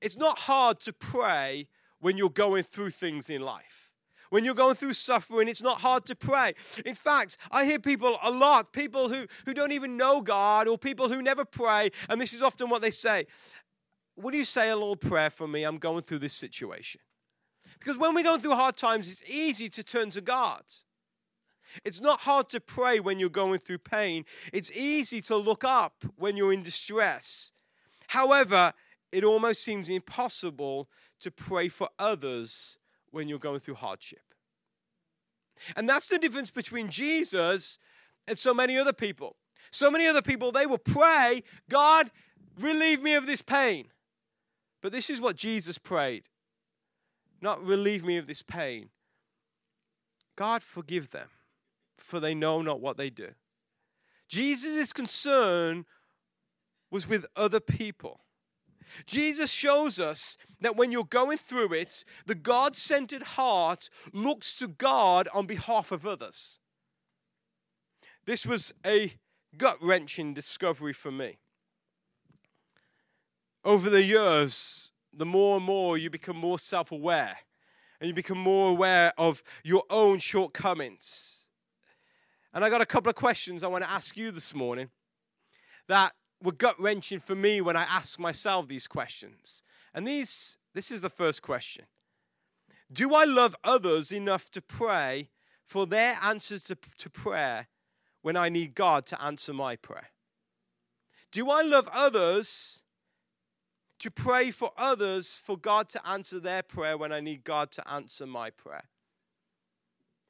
It's 0.00 0.16
not 0.16 0.40
hard 0.40 0.80
to 0.80 0.92
pray 0.92 1.66
when 2.00 2.16
you're 2.16 2.30
going 2.30 2.62
through 2.62 2.90
things 2.90 3.30
in 3.30 3.42
life. 3.42 3.92
When 4.30 4.44
you're 4.44 4.54
going 4.54 4.76
through 4.76 4.92
suffering, 4.92 5.48
it's 5.48 5.62
not 5.62 5.80
hard 5.80 6.06
to 6.06 6.14
pray. 6.14 6.54
In 6.86 6.94
fact, 6.94 7.36
I 7.50 7.64
hear 7.64 7.80
people 7.80 8.16
a 8.22 8.30
lot, 8.30 8.72
people 8.72 9.08
who, 9.08 9.26
who 9.44 9.52
don't 9.52 9.72
even 9.72 9.96
know 9.96 10.20
God 10.20 10.68
or 10.68 10.78
people 10.78 11.08
who 11.08 11.20
never 11.20 11.44
pray, 11.44 11.90
and 12.08 12.20
this 12.20 12.32
is 12.32 12.40
often 12.40 12.70
what 12.70 12.80
they 12.80 12.90
say 12.90 13.26
would 14.16 14.34
you 14.34 14.44
say 14.44 14.70
a 14.70 14.76
little 14.76 14.96
prayer 14.96 15.30
for 15.30 15.48
me? 15.48 15.64
I'm 15.64 15.78
going 15.78 16.02
through 16.02 16.18
this 16.18 16.32
situation. 16.32 17.00
Because 17.78 17.96
when 17.96 18.14
we're 18.14 18.24
going 18.24 18.40
through 18.40 18.54
hard 18.54 18.76
times, 18.76 19.10
it's 19.10 19.22
easy 19.30 19.68
to 19.70 19.82
turn 19.82 20.10
to 20.10 20.20
God. 20.20 20.62
It's 21.84 22.00
not 22.00 22.20
hard 22.20 22.48
to 22.50 22.60
pray 22.60 23.00
when 23.00 23.18
you're 23.18 23.30
going 23.30 23.58
through 23.58 23.78
pain. 23.78 24.24
It's 24.52 24.76
easy 24.76 25.20
to 25.22 25.36
look 25.36 25.64
up 25.64 26.04
when 26.16 26.36
you're 26.36 26.52
in 26.52 26.62
distress. 26.62 27.52
However, 28.08 28.72
it 29.12 29.24
almost 29.24 29.62
seems 29.62 29.88
impossible 29.88 30.88
to 31.20 31.30
pray 31.30 31.68
for 31.68 31.88
others 31.98 32.78
when 33.10 33.28
you're 33.28 33.38
going 33.38 33.60
through 33.60 33.74
hardship. 33.74 34.34
And 35.76 35.88
that's 35.88 36.08
the 36.08 36.18
difference 36.18 36.50
between 36.50 36.88
Jesus 36.88 37.78
and 38.26 38.38
so 38.38 38.54
many 38.54 38.78
other 38.78 38.92
people. 38.92 39.36
So 39.70 39.90
many 39.90 40.06
other 40.06 40.22
people, 40.22 40.52
they 40.52 40.66
will 40.66 40.78
pray, 40.78 41.42
God, 41.68 42.10
relieve 42.58 43.02
me 43.02 43.14
of 43.14 43.26
this 43.26 43.42
pain. 43.42 43.88
But 44.82 44.92
this 44.92 45.10
is 45.10 45.20
what 45.20 45.36
Jesus 45.36 45.78
prayed 45.78 46.24
not 47.42 47.64
relieve 47.64 48.04
me 48.04 48.18
of 48.18 48.26
this 48.26 48.42
pain. 48.42 48.90
God, 50.36 50.62
forgive 50.62 51.10
them, 51.10 51.28
for 51.96 52.20
they 52.20 52.34
know 52.34 52.62
not 52.62 52.80
what 52.80 52.96
they 52.96 53.10
do. 53.10 53.28
Jesus' 54.28 54.92
concern 54.92 55.86
was 56.90 57.08
with 57.08 57.26
other 57.36 57.60
people. 57.60 58.20
Jesus 59.06 59.50
shows 59.50 59.98
us 59.98 60.36
that 60.60 60.76
when 60.76 60.92
you're 60.92 61.04
going 61.04 61.38
through 61.38 61.72
it, 61.74 62.04
the 62.26 62.34
God 62.34 62.76
centered 62.76 63.22
heart 63.22 63.88
looks 64.12 64.56
to 64.58 64.68
God 64.68 65.28
on 65.34 65.46
behalf 65.46 65.92
of 65.92 66.06
others. 66.06 66.58
This 68.26 68.46
was 68.46 68.74
a 68.84 69.14
gut 69.56 69.76
wrenching 69.80 70.34
discovery 70.34 70.92
for 70.92 71.10
me. 71.10 71.38
Over 73.64 73.90
the 73.90 74.02
years, 74.02 74.92
the 75.12 75.26
more 75.26 75.56
and 75.56 75.64
more 75.64 75.98
you 75.98 76.10
become 76.10 76.36
more 76.36 76.58
self 76.58 76.92
aware 76.92 77.38
and 78.00 78.08
you 78.08 78.14
become 78.14 78.38
more 78.38 78.70
aware 78.70 79.12
of 79.18 79.42
your 79.62 79.84
own 79.90 80.18
shortcomings. 80.18 81.48
And 82.52 82.64
I 82.64 82.70
got 82.70 82.80
a 82.80 82.86
couple 82.86 83.10
of 83.10 83.16
questions 83.16 83.62
I 83.62 83.68
want 83.68 83.84
to 83.84 83.90
ask 83.90 84.16
you 84.16 84.30
this 84.30 84.54
morning 84.54 84.90
that 85.86 86.12
were 86.42 86.52
gut 86.52 86.80
wrenching 86.80 87.20
for 87.20 87.34
me 87.34 87.60
when 87.60 87.76
I 87.76 87.82
ask 87.82 88.18
myself 88.18 88.68
these 88.68 88.86
questions. 88.86 89.62
And 89.94 90.06
these, 90.06 90.58
this 90.74 90.90
is 90.90 91.02
the 91.02 91.10
first 91.10 91.42
question 91.42 91.86
Do 92.92 93.14
I 93.14 93.24
love 93.24 93.56
others 93.64 94.12
enough 94.12 94.50
to 94.52 94.60
pray 94.60 95.30
for 95.64 95.86
their 95.86 96.16
answers 96.22 96.64
to, 96.64 96.76
to 96.98 97.10
prayer 97.10 97.68
when 98.22 98.36
I 98.36 98.48
need 98.48 98.74
God 98.74 99.06
to 99.06 99.22
answer 99.22 99.52
my 99.52 99.76
prayer? 99.76 100.10
Do 101.32 101.50
I 101.50 101.62
love 101.62 101.88
others 101.92 102.82
to 104.00 104.10
pray 104.10 104.50
for 104.50 104.72
others 104.76 105.40
for 105.42 105.56
God 105.56 105.88
to 105.90 106.08
answer 106.08 106.40
their 106.40 106.62
prayer 106.62 106.96
when 106.96 107.12
I 107.12 107.20
need 107.20 107.44
God 107.44 107.70
to 107.72 107.88
answer 107.88 108.26
my 108.26 108.50
prayer? 108.50 108.88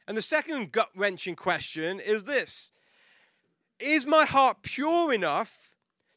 And 0.07 0.16
the 0.16 0.23
second 0.23 0.73
gut 0.73 0.90
wrenching 0.96 1.37
question 1.37 2.01
is 2.01 2.25
this 2.25 2.73
Is 3.79 4.07
my 4.07 4.25
heart 4.25 4.62
pure 4.62 5.12
enough 5.12 5.69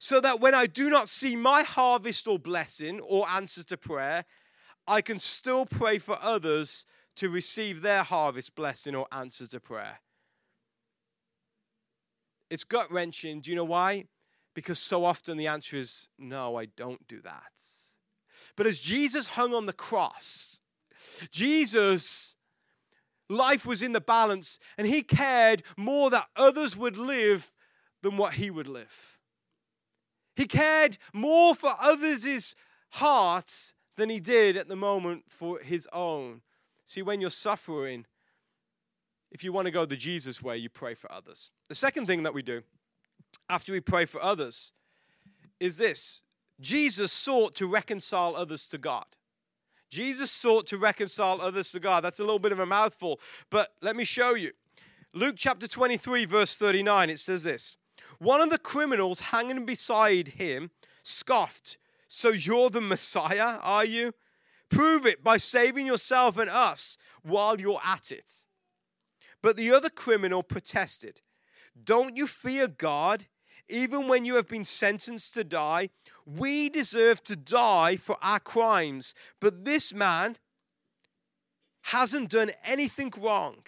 so 0.03 0.19
that 0.19 0.41
when 0.41 0.53
I 0.53 0.65
do 0.65 0.89
not 0.89 1.07
see 1.07 1.33
my 1.37 1.63
harvest 1.63 2.27
or 2.27 2.37
blessing 2.37 2.99
or 2.99 3.25
answers 3.29 3.63
to 3.67 3.77
prayer, 3.77 4.25
I 4.85 4.99
can 4.99 5.17
still 5.17 5.65
pray 5.65 5.97
for 5.97 6.19
others 6.21 6.85
to 7.15 7.29
receive 7.29 7.81
their 7.81 8.03
harvest, 8.03 8.53
blessing, 8.53 8.95
or 8.95 9.07
answers 9.13 9.47
to 9.49 9.61
prayer? 9.61 10.01
It's 12.49 12.65
gut 12.65 12.91
wrenching. 12.91 13.39
Do 13.39 13.49
you 13.49 13.55
know 13.55 13.63
why? 13.63 14.03
Because 14.53 14.77
so 14.77 15.05
often 15.05 15.37
the 15.37 15.47
answer 15.47 15.77
is 15.77 16.09
no, 16.19 16.57
I 16.57 16.65
don't 16.65 17.07
do 17.07 17.21
that. 17.21 17.53
But 18.57 18.67
as 18.67 18.81
Jesus 18.81 19.27
hung 19.27 19.53
on 19.53 19.67
the 19.67 19.71
cross, 19.71 20.59
Jesus' 21.31 22.35
life 23.29 23.65
was 23.65 23.81
in 23.81 23.93
the 23.93 24.01
balance 24.01 24.59
and 24.77 24.85
he 24.85 25.01
cared 25.01 25.63
more 25.77 26.09
that 26.09 26.27
others 26.35 26.75
would 26.75 26.97
live 26.97 27.53
than 28.01 28.17
what 28.17 28.33
he 28.33 28.49
would 28.49 28.67
live. 28.67 29.12
He 30.36 30.46
cared 30.46 30.98
more 31.13 31.56
for 31.56 31.74
others' 31.80 32.56
hearts 32.91 33.74
than 33.96 34.10
he 34.10 34.19
did 34.19 34.58
at 34.58 34.67
the 34.67 34.76
moment 34.76 35.26
for 35.28 35.60
his 35.60 35.88
own. 35.93 36.41
See, 36.86 37.02
when 37.02 37.22
you're 37.22 37.30
suffering, 37.30 38.06
if 39.32 39.43
you 39.43 39.52
want 39.52 39.65
to 39.65 39.72
go 39.72 39.86
the 39.86 39.98
Jesus 39.98 40.41
way, 40.41 40.58
you 40.58 40.69
pray 40.69 40.93
for 40.93 41.12
others. 41.12 41.52
The 41.69 41.76
second 41.76 42.08
thing 42.08 42.24
that 42.24 42.34
we 42.34 42.41
do 42.41 42.63
after 43.50 43.72
we 43.72 43.80
pray 43.80 44.06
for 44.06 44.22
others 44.22 44.74
is 45.60 45.78
this 45.78 46.22
Jesus 46.60 47.12
sought 47.12 47.56
to 47.56 47.67
reconcile 47.67 48.36
others 48.36 48.67
to 48.69 48.78
God. 48.78 49.06
Jesus 49.89 50.32
sought 50.32 50.65
to 50.67 50.78
reconcile 50.78 51.39
others 51.39 51.72
to 51.72 51.80
God. 51.80 52.04
That's 52.04 52.19
a 52.19 52.24
little 52.24 52.39
bit 52.39 52.52
of 52.52 52.60
a 52.60 52.65
mouthful, 52.65 53.19
but 53.52 53.74
let 53.82 53.96
me 53.96 54.04
show 54.04 54.34
you. 54.34 54.52
Luke 55.13 55.36
chapter 55.38 55.67
23, 55.67 56.26
verse 56.26 56.56
39, 56.56 57.12
it 57.12 57.19
says 57.19 57.43
this 57.43 57.78
One 58.23 58.39
of 58.39 58.49
the 58.49 58.57
criminals 58.57 59.19
hanging 59.19 59.65
beside 59.65 60.29
him 60.29 60.71
scoffed, 61.03 61.77
So 62.07 62.29
you're 62.29 62.69
the 62.69 62.79
Messiah, 62.79 63.57
are 63.62 63.83
you? 63.83 64.13
Prove 64.69 65.05
it 65.05 65.21
by 65.25 65.36
saving 65.36 65.86
yourself 65.86 66.38
and 66.38 66.49
us 66.49 66.97
while 67.21 67.59
you're 67.59 67.81
at 67.86 68.13
it. 68.13 68.47
But 69.41 69.57
the 69.57 69.73
other 69.73 69.89
criminal 69.89 70.41
protested, 70.41 71.19
Don't 71.83 72.15
you 72.15 72.25
fear 72.25 72.69
God? 72.69 73.25
Even 73.67 74.07
when 74.07 74.23
you 74.23 74.36
have 74.36 74.47
been 74.47 74.65
sentenced 74.65 75.33
to 75.33 75.43
die, 75.43 75.89
we 76.25 76.69
deserve 76.69 77.25
to 77.25 77.36
die 77.36 77.97
for 77.97 78.17
our 78.21 78.39
crimes. 78.39 79.13
But 79.41 79.65
this 79.65 79.93
man 79.93 80.38
hasn't 81.81 82.29
done 82.29 82.51
anything 82.63 83.12
wrong. 83.19 83.63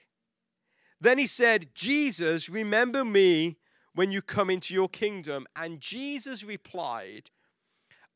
Then 1.01 1.17
he 1.17 1.27
said, 1.27 1.75
Jesus, 1.75 2.49
remember 2.49 3.03
me 3.03 3.57
when 3.95 4.11
you 4.11 4.21
come 4.21 4.49
into 4.49 4.73
your 4.73 4.89
kingdom. 4.89 5.47
And 5.55 5.79
Jesus 5.79 6.43
replied, 6.43 7.31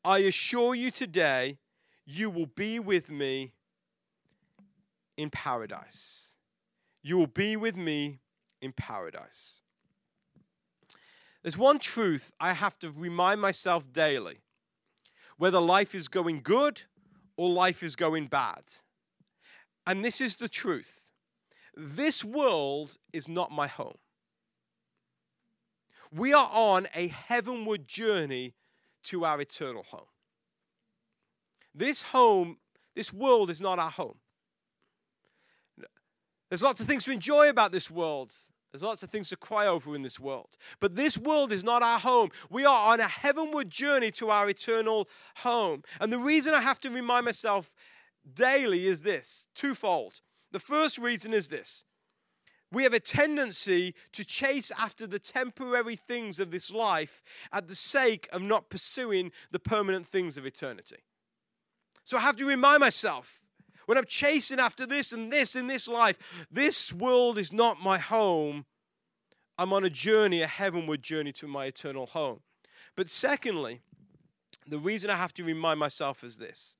I 0.04 0.18
assure 0.18 0.74
you 0.74 0.90
today, 0.90 1.58
you 2.06 2.30
will 2.30 2.46
be 2.46 2.78
with 2.78 3.10
me 3.10 3.54
in 5.16 5.30
paradise. 5.30 6.36
You 7.02 7.18
will 7.18 7.26
be 7.26 7.56
with 7.56 7.76
me 7.76 8.20
in 8.62 8.72
paradise. 8.72 9.62
There's 11.42 11.58
one 11.58 11.78
truth 11.78 12.32
I 12.38 12.52
have 12.52 12.78
to 12.80 12.90
remind 12.90 13.40
myself 13.40 13.90
daily 13.90 14.38
whether 15.38 15.58
life 15.58 15.94
is 15.94 16.08
going 16.08 16.42
good 16.42 16.82
or 17.36 17.48
life 17.48 17.82
is 17.82 17.96
going 17.96 18.26
bad. 18.26 18.64
And 19.86 20.04
this 20.04 20.20
is 20.20 20.36
the 20.36 20.48
truth 20.48 21.06
this 21.74 22.22
world 22.22 22.98
is 23.12 23.28
not 23.28 23.50
my 23.50 23.66
home. 23.66 23.96
We 26.12 26.32
are 26.32 26.48
on 26.52 26.86
a 26.94 27.08
heavenward 27.08 27.86
journey 27.86 28.54
to 29.04 29.24
our 29.24 29.40
eternal 29.40 29.84
home. 29.84 30.08
This 31.74 32.02
home, 32.02 32.58
this 32.94 33.12
world 33.12 33.50
is 33.50 33.60
not 33.60 33.78
our 33.78 33.90
home. 33.90 34.18
There's 36.48 36.62
lots 36.62 36.80
of 36.80 36.86
things 36.86 37.04
to 37.04 37.12
enjoy 37.12 37.48
about 37.48 37.70
this 37.70 37.90
world. 37.90 38.34
There's 38.72 38.82
lots 38.82 39.02
of 39.02 39.10
things 39.10 39.28
to 39.30 39.36
cry 39.36 39.66
over 39.66 39.94
in 39.94 40.02
this 40.02 40.18
world. 40.18 40.56
But 40.80 40.96
this 40.96 41.16
world 41.16 41.52
is 41.52 41.62
not 41.62 41.82
our 41.82 41.98
home. 41.98 42.30
We 42.50 42.64
are 42.64 42.92
on 42.92 43.00
a 43.00 43.08
heavenward 43.08 43.70
journey 43.70 44.10
to 44.12 44.30
our 44.30 44.48
eternal 44.48 45.08
home. 45.36 45.82
And 46.00 46.12
the 46.12 46.18
reason 46.18 46.54
I 46.54 46.60
have 46.60 46.80
to 46.80 46.90
remind 46.90 47.24
myself 47.24 47.72
daily 48.34 48.86
is 48.86 49.02
this 49.02 49.46
twofold. 49.54 50.20
The 50.52 50.60
first 50.60 50.98
reason 50.98 51.32
is 51.32 51.48
this 51.48 51.84
we 52.72 52.84
have 52.84 52.94
a 52.94 53.00
tendency 53.00 53.94
to 54.12 54.24
chase 54.24 54.70
after 54.78 55.06
the 55.06 55.18
temporary 55.18 55.96
things 55.96 56.38
of 56.38 56.50
this 56.50 56.70
life 56.70 57.22
at 57.52 57.68
the 57.68 57.74
sake 57.74 58.28
of 58.32 58.42
not 58.42 58.70
pursuing 58.70 59.32
the 59.50 59.58
permanent 59.58 60.06
things 60.06 60.36
of 60.36 60.46
eternity. 60.46 60.98
So 62.04 62.16
I 62.16 62.20
have 62.20 62.36
to 62.36 62.46
remind 62.46 62.80
myself 62.80 63.40
when 63.86 63.98
I'm 63.98 64.04
chasing 64.04 64.60
after 64.60 64.86
this 64.86 65.12
and 65.12 65.32
this 65.32 65.56
in 65.56 65.66
this 65.66 65.88
life, 65.88 66.46
this 66.50 66.92
world 66.92 67.38
is 67.38 67.52
not 67.52 67.82
my 67.82 67.98
home. 67.98 68.66
I'm 69.58 69.72
on 69.72 69.84
a 69.84 69.90
journey, 69.90 70.42
a 70.42 70.46
heavenward 70.46 71.02
journey 71.02 71.32
to 71.32 71.48
my 71.48 71.66
eternal 71.66 72.06
home. 72.06 72.40
But 72.94 73.08
secondly, 73.08 73.80
the 74.66 74.78
reason 74.78 75.10
I 75.10 75.16
have 75.16 75.34
to 75.34 75.44
remind 75.44 75.80
myself 75.80 76.22
is 76.22 76.38
this 76.38 76.78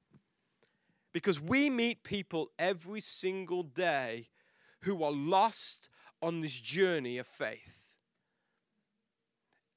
because 1.13 1.41
we 1.41 1.69
meet 1.69 2.05
people 2.05 2.51
every 2.59 3.01
single 3.01 3.65
day 3.65 4.29
who 4.83 5.03
are 5.03 5.13
lost 5.13 5.89
on 6.23 6.41
this 6.41 6.61
journey 6.61 7.19
of 7.19 7.27
faith. 7.27 7.95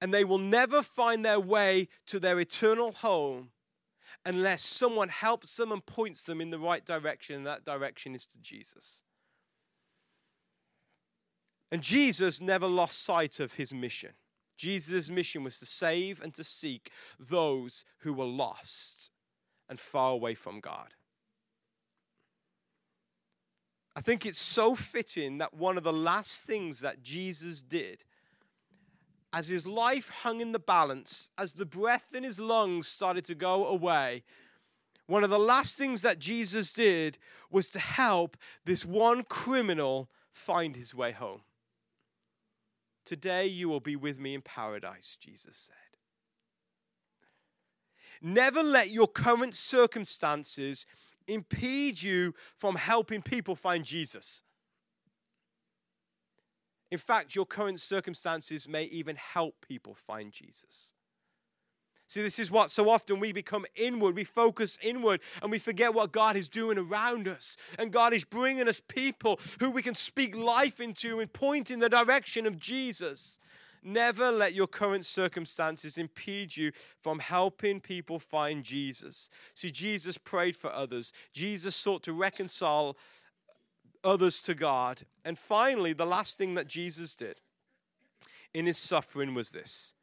And 0.01 0.13
they 0.13 0.25
will 0.25 0.37
never 0.37 0.81
find 0.83 1.23
their 1.23 1.39
way 1.39 1.87
to 2.07 2.19
their 2.19 2.39
eternal 2.39 2.91
home 2.91 3.51
unless 4.25 4.61
someone 4.61 5.09
helps 5.09 5.55
them 5.55 5.71
and 5.71 5.85
points 5.85 6.23
them 6.23 6.41
in 6.41 6.49
the 6.49 6.59
right 6.59 6.85
direction, 6.85 7.37
and 7.37 7.45
that 7.45 7.65
direction 7.65 8.15
is 8.15 8.25
to 8.25 8.39
Jesus. 8.39 9.03
And 11.71 11.81
Jesus 11.81 12.39
never 12.39 12.67
lost 12.67 13.03
sight 13.03 13.39
of 13.39 13.53
his 13.53 13.73
mission. 13.73 14.11
Jesus' 14.55 15.09
mission 15.09 15.43
was 15.43 15.57
to 15.59 15.65
save 15.65 16.21
and 16.21 16.33
to 16.35 16.43
seek 16.43 16.91
those 17.19 17.83
who 17.99 18.13
were 18.13 18.25
lost. 18.25 19.11
and 19.69 19.79
far 19.79 20.11
away 20.11 20.35
from 20.35 20.59
God. 20.59 20.93
I 23.95 24.01
think 24.01 24.25
it's 24.25 24.39
so 24.39 24.75
fitting 24.75 25.37
that 25.37 25.53
one 25.53 25.77
of 25.77 25.83
the 25.83 25.93
last 25.93 26.43
things 26.43 26.79
that 26.81 27.03
Jesus 27.03 27.61
did, 27.61 28.03
as 29.31 29.49
his 29.49 29.67
life 29.67 30.09
hung 30.09 30.41
in 30.41 30.51
the 30.51 30.59
balance, 30.59 31.29
as 31.37 31.53
the 31.53 31.65
breath 31.65 32.15
in 32.15 32.23
his 32.23 32.39
lungs 32.39 32.87
started 32.87 33.25
to 33.25 33.35
go 33.35 33.67
away, 33.67 34.23
one 35.05 35.23
of 35.23 35.29
the 35.29 35.39
last 35.39 35.77
things 35.77 36.01
that 36.01 36.19
Jesus 36.19 36.73
did 36.73 37.17
was 37.51 37.69
to 37.69 37.79
help 37.79 38.37
this 38.65 38.85
one 38.85 39.23
criminal 39.23 40.09
find 40.31 40.75
his 40.75 40.95
way 40.95 41.11
home. 41.11 41.41
Today 43.05 43.45
you 43.45 43.67
will 43.69 43.81
be 43.81 43.95
with 43.95 44.17
me 44.17 44.33
in 44.33 44.41
paradise, 44.41 45.17
Jesus 45.19 45.57
said. 45.57 45.75
Never 48.21 48.63
let 48.63 48.89
your 48.89 49.07
current 49.07 49.53
circumstances 49.53 50.85
impede 51.27 52.01
you 52.01 52.33
from 52.57 52.75
helping 52.75 53.21
people 53.21 53.55
find 53.55 53.83
Jesus. 53.83 54.43
In 56.91 56.97
fact, 56.99 57.35
your 57.35 57.45
current 57.45 57.79
circumstances 57.79 58.67
may 58.67 58.83
even 58.83 59.15
help 59.15 59.65
people 59.67 59.95
find 59.95 60.31
Jesus. 60.31 60.93
See, 62.07 62.21
this 62.21 62.37
is 62.37 62.51
what 62.51 62.69
so 62.69 62.89
often 62.91 63.19
we 63.19 63.31
become 63.31 63.65
inward, 63.75 64.15
we 64.15 64.23
focus 64.23 64.77
inward, 64.83 65.19
and 65.41 65.49
we 65.49 65.57
forget 65.57 65.95
what 65.95 66.11
God 66.11 66.35
is 66.35 66.47
doing 66.47 66.77
around 66.77 67.27
us. 67.27 67.57
And 67.79 67.91
God 67.91 68.13
is 68.13 68.23
bringing 68.23 68.67
us 68.67 68.79
people 68.79 69.39
who 69.59 69.71
we 69.71 69.81
can 69.81 69.95
speak 69.95 70.35
life 70.35 70.79
into 70.79 71.19
and 71.19 71.33
point 71.33 71.71
in 71.71 71.79
the 71.79 71.89
direction 71.89 72.45
of 72.45 72.59
Jesus. 72.59 73.39
Never 73.83 74.31
let 74.31 74.53
your 74.53 74.67
current 74.67 75.05
circumstances 75.05 75.97
impede 75.97 76.55
you 76.55 76.71
from 77.01 77.19
helping 77.19 77.81
people 77.81 78.17
find 78.17 78.63
Jesus. 78.63 79.29
See, 79.53 79.71
Jesus 79.71 80.17
prayed 80.17 80.55
for 80.55 80.71
others, 80.71 81.11
Jesus 81.33 81.75
sought 81.75 82.03
to 82.03 82.13
reconcile 82.13 82.97
others 84.03 84.41
to 84.43 84.53
God. 84.53 85.03
And 85.25 85.37
finally, 85.37 85.93
the 85.93 86.05
last 86.05 86.37
thing 86.37 86.55
that 86.55 86.67
Jesus 86.67 87.15
did 87.15 87.39
in 88.53 88.65
his 88.65 88.77
suffering 88.77 89.33
was 89.33 89.51
this 89.51 89.93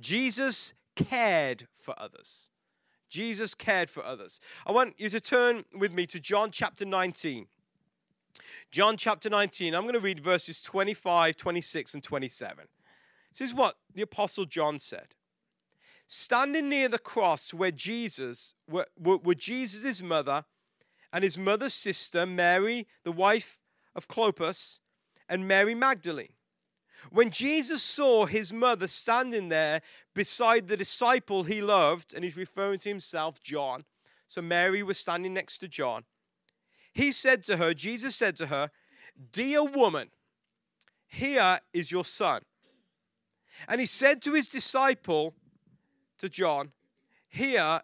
Jesus 0.00 0.74
cared 0.96 1.66
for 1.74 1.94
others. 1.98 2.50
Jesus 3.08 3.54
cared 3.54 3.90
for 3.90 4.04
others. 4.04 4.40
I 4.66 4.72
want 4.72 4.94
you 4.98 5.08
to 5.08 5.20
turn 5.20 5.64
with 5.72 5.92
me 5.92 6.04
to 6.06 6.18
John 6.18 6.50
chapter 6.50 6.84
19. 6.84 7.46
John 8.72 8.96
chapter 8.96 9.30
19, 9.30 9.72
I'm 9.72 9.82
going 9.82 9.94
to 9.94 10.00
read 10.00 10.18
verses 10.18 10.60
25, 10.60 11.36
26, 11.36 11.94
and 11.94 12.02
27. 12.02 12.64
This 13.38 13.50
is 13.50 13.54
what 13.54 13.76
the 13.92 14.02
Apostle 14.02 14.44
John 14.44 14.78
said. 14.78 15.14
Standing 16.06 16.68
near 16.68 16.88
the 16.88 16.98
cross 16.98 17.52
where 17.52 17.70
Jesus, 17.70 18.54
were, 18.70 18.86
were 18.96 19.34
Jesus' 19.34 20.02
mother 20.02 20.44
and 21.12 21.24
his 21.24 21.36
mother's 21.36 21.74
sister, 21.74 22.26
Mary, 22.26 22.86
the 23.02 23.12
wife 23.12 23.58
of 23.94 24.08
Clopas, 24.08 24.80
and 25.28 25.48
Mary 25.48 25.74
Magdalene. 25.74 26.34
When 27.10 27.30
Jesus 27.30 27.82
saw 27.82 28.26
his 28.26 28.52
mother 28.52 28.86
standing 28.86 29.48
there 29.48 29.82
beside 30.14 30.68
the 30.68 30.76
disciple 30.76 31.44
he 31.44 31.60
loved, 31.60 32.14
and 32.14 32.24
he's 32.24 32.36
referring 32.36 32.78
to 32.80 32.88
himself, 32.88 33.42
John, 33.42 33.84
so 34.26 34.42
Mary 34.42 34.82
was 34.82 34.98
standing 34.98 35.34
next 35.34 35.58
to 35.58 35.68
John, 35.68 36.04
he 36.92 37.12
said 37.12 37.42
to 37.44 37.56
her, 37.56 37.74
Jesus 37.74 38.14
said 38.14 38.36
to 38.36 38.46
her, 38.46 38.70
Dear 39.32 39.64
woman, 39.64 40.10
here 41.06 41.58
is 41.72 41.90
your 41.90 42.04
son. 42.04 42.42
And 43.68 43.80
he 43.80 43.86
said 43.86 44.22
to 44.22 44.34
his 44.34 44.48
disciple, 44.48 45.34
to 46.18 46.28
John, 46.28 46.72
Here 47.28 47.80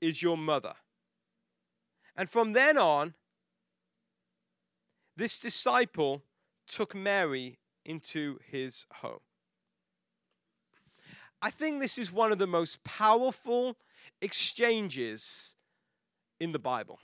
is 0.00 0.22
your 0.22 0.36
mother. 0.36 0.74
And 2.16 2.28
from 2.28 2.52
then 2.52 2.78
on, 2.78 3.14
this 5.16 5.38
disciple 5.38 6.22
took 6.66 6.94
Mary 6.94 7.58
into 7.84 8.38
his 8.50 8.86
home. 8.94 9.20
I 11.40 11.50
think 11.50 11.80
this 11.80 11.98
is 11.98 12.10
one 12.10 12.32
of 12.32 12.38
the 12.38 12.46
most 12.46 12.82
powerful 12.82 13.76
exchanges 14.20 15.56
in 16.40 16.52
the 16.52 16.58
Bible. 16.58 16.98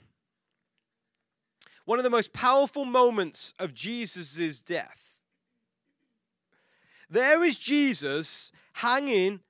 One 1.85 1.99
of 1.99 2.03
the 2.03 2.09
most 2.09 2.33
powerful 2.33 2.85
moments 2.85 3.53
of 3.59 3.73
Jesus' 3.73 4.61
death 4.61 5.12
there 7.13 7.43
is 7.43 7.57
Jesus 7.57 8.51
hanging 8.73 9.41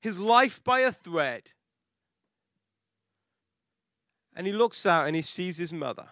his 0.00 0.18
life 0.18 0.62
by 0.64 0.80
a 0.80 0.92
thread. 0.92 1.52
And 4.34 4.46
he 4.46 4.52
looks 4.52 4.86
out 4.86 5.06
and 5.06 5.14
he 5.14 5.22
sees 5.22 5.58
his 5.58 5.72
mother. 5.72 6.08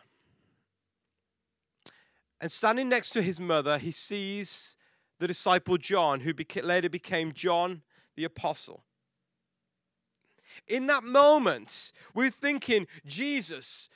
And 2.41 2.53
standing 2.53 2.89
next 2.89 3.11
to 3.11 3.23
his 3.23 3.41
mother, 3.41 3.79
he 3.79 3.91
sees 3.91 4.77
the 5.19 5.27
disciple 5.27 5.79
John, 5.79 6.21
who 6.21 6.33
later 6.63 6.89
became 6.89 7.33
John 7.33 7.83
the 8.17 8.25
Apostle. 8.25 8.85
In 10.67 10.87
that 10.87 11.05
moment, 11.05 11.93
we're 12.15 12.31
thinking, 12.31 12.87
Jesus, 13.07 13.89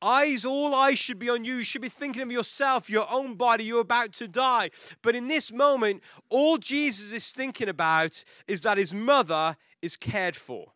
Eyes, 0.00 0.44
all 0.44 0.74
eyes 0.74 0.98
should 0.98 1.18
be 1.18 1.28
on 1.28 1.44
you. 1.44 1.56
You 1.56 1.64
should 1.64 1.82
be 1.82 1.88
thinking 1.88 2.22
of 2.22 2.30
yourself, 2.30 2.88
your 2.88 3.06
own 3.10 3.34
body. 3.34 3.64
You're 3.64 3.80
about 3.80 4.12
to 4.14 4.28
die. 4.28 4.70
But 5.02 5.16
in 5.16 5.28
this 5.28 5.52
moment, 5.52 6.02
all 6.30 6.56
Jesus 6.56 7.12
is 7.12 7.30
thinking 7.32 7.68
about 7.68 8.22
is 8.46 8.62
that 8.62 8.78
his 8.78 8.94
mother 8.94 9.56
is 9.82 9.96
cared 9.96 10.36
for. 10.36 10.72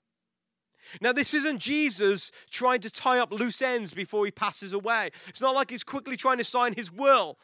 Now, 1.01 1.13
this 1.13 1.33
isn't 1.33 1.59
Jesus 1.59 2.33
trying 2.51 2.81
to 2.81 2.91
tie 2.91 3.19
up 3.19 3.33
loose 3.33 3.63
ends 3.63 3.95
before 3.95 4.25
he 4.25 4.31
passes 4.31 4.73
away. 4.73 5.11
It's 5.29 5.41
not 5.41 5.55
like 5.55 5.71
he's 5.71 5.85
quickly 5.85 6.17
trying 6.17 6.39
to 6.39 6.45
sign 6.45 6.75
his 6.75 6.93
will 6.93 7.39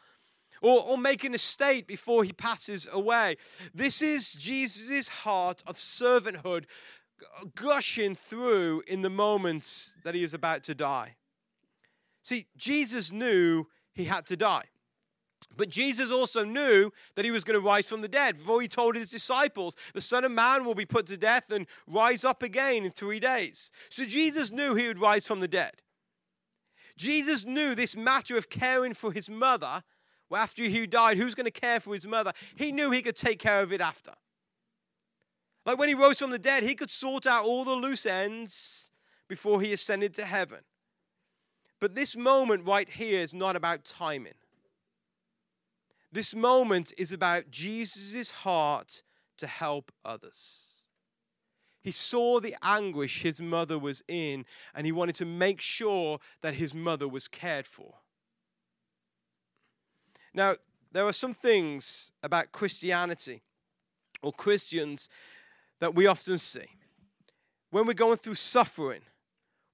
or, 0.61 0.85
or 0.85 0.97
make 0.97 1.23
an 1.23 1.33
estate 1.33 1.87
before 1.87 2.23
he 2.23 2.33
passes 2.33 2.87
away. 2.91 3.37
This 3.73 4.01
is 4.01 4.33
Jesus' 4.33 5.09
heart 5.09 5.63
of 5.65 5.77
servanthood 5.77 6.65
gushing 7.55 8.15
through 8.15 8.83
in 8.87 9.01
the 9.01 9.09
moments 9.09 9.97
that 10.03 10.15
he 10.15 10.23
is 10.23 10.33
about 10.33 10.63
to 10.63 10.75
die. 10.75 11.15
See, 12.29 12.45
Jesus 12.55 13.11
knew 13.11 13.65
he 13.91 14.05
had 14.05 14.27
to 14.27 14.37
die. 14.37 14.65
But 15.57 15.69
Jesus 15.69 16.11
also 16.11 16.45
knew 16.45 16.91
that 17.15 17.25
he 17.25 17.31
was 17.31 17.43
going 17.43 17.59
to 17.59 17.65
rise 17.65 17.87
from 17.87 18.01
the 18.01 18.07
dead. 18.07 18.37
Before 18.37 18.61
he 18.61 18.67
told 18.67 18.95
his 18.95 19.09
disciples, 19.09 19.75
the 19.95 19.99
Son 19.99 20.23
of 20.23 20.31
Man 20.31 20.63
will 20.63 20.75
be 20.75 20.85
put 20.85 21.07
to 21.07 21.17
death 21.17 21.49
and 21.49 21.65
rise 21.87 22.23
up 22.23 22.43
again 22.43 22.85
in 22.85 22.91
three 22.91 23.19
days. 23.19 23.71
So 23.89 24.05
Jesus 24.05 24.51
knew 24.51 24.75
he 24.75 24.87
would 24.87 25.01
rise 25.01 25.25
from 25.25 25.39
the 25.39 25.47
dead. 25.47 25.81
Jesus 26.97 27.45
knew 27.45 27.73
this 27.73 27.97
matter 27.97 28.37
of 28.37 28.47
caring 28.47 28.93
for 28.93 29.11
his 29.11 29.27
mother, 29.27 29.81
well, 30.29 30.43
after 30.43 30.61
he 30.61 30.85
died, 30.85 31.17
who's 31.17 31.33
going 31.33 31.51
to 31.51 31.51
care 31.51 31.79
for 31.79 31.95
his 31.95 32.05
mother? 32.05 32.31
He 32.55 32.71
knew 32.71 32.91
he 32.91 33.01
could 33.01 33.15
take 33.15 33.39
care 33.39 33.63
of 33.63 33.73
it 33.73 33.81
after. 33.81 34.13
Like 35.65 35.79
when 35.79 35.89
he 35.89 35.95
rose 35.95 36.19
from 36.19 36.29
the 36.29 36.37
dead, 36.37 36.61
he 36.61 36.75
could 36.75 36.91
sort 36.91 37.25
out 37.25 37.45
all 37.45 37.65
the 37.65 37.71
loose 37.71 38.05
ends 38.05 38.91
before 39.27 39.63
he 39.63 39.73
ascended 39.73 40.13
to 40.13 40.25
heaven. 40.25 40.59
But 41.79 41.95
this 41.95 42.15
moment 42.17 42.67
right 42.67 42.89
here 42.89 43.21
is 43.21 43.33
not 43.33 43.55
about 43.55 43.85
timing. 43.85 44.33
This 46.11 46.35
moment 46.35 46.91
is 46.97 47.13
about 47.13 47.51
Jesus' 47.51 48.31
heart 48.31 49.03
to 49.37 49.47
help 49.47 49.91
others. 50.03 50.79
He 51.81 51.91
saw 51.91 52.39
the 52.39 52.55
anguish 52.61 53.21
his 53.21 53.41
mother 53.41 53.79
was 53.79 54.03
in, 54.07 54.45
and 54.75 54.85
he 54.85 54.91
wanted 54.91 55.15
to 55.15 55.25
make 55.25 55.61
sure 55.61 56.19
that 56.41 56.55
his 56.55 56.73
mother 56.73 57.07
was 57.07 57.27
cared 57.27 57.65
for. 57.65 57.95
Now, 60.33 60.55
there 60.91 61.05
are 61.05 61.13
some 61.13 61.33
things 61.33 62.11
about 62.21 62.51
Christianity 62.51 63.41
or 64.21 64.33
Christians 64.33 65.09
that 65.79 65.95
we 65.95 66.07
often 66.07 66.37
see. 66.37 66.65
When 67.71 67.85
we're 67.85 67.93
going 67.93 68.17
through 68.17 68.35
suffering, 68.35 69.01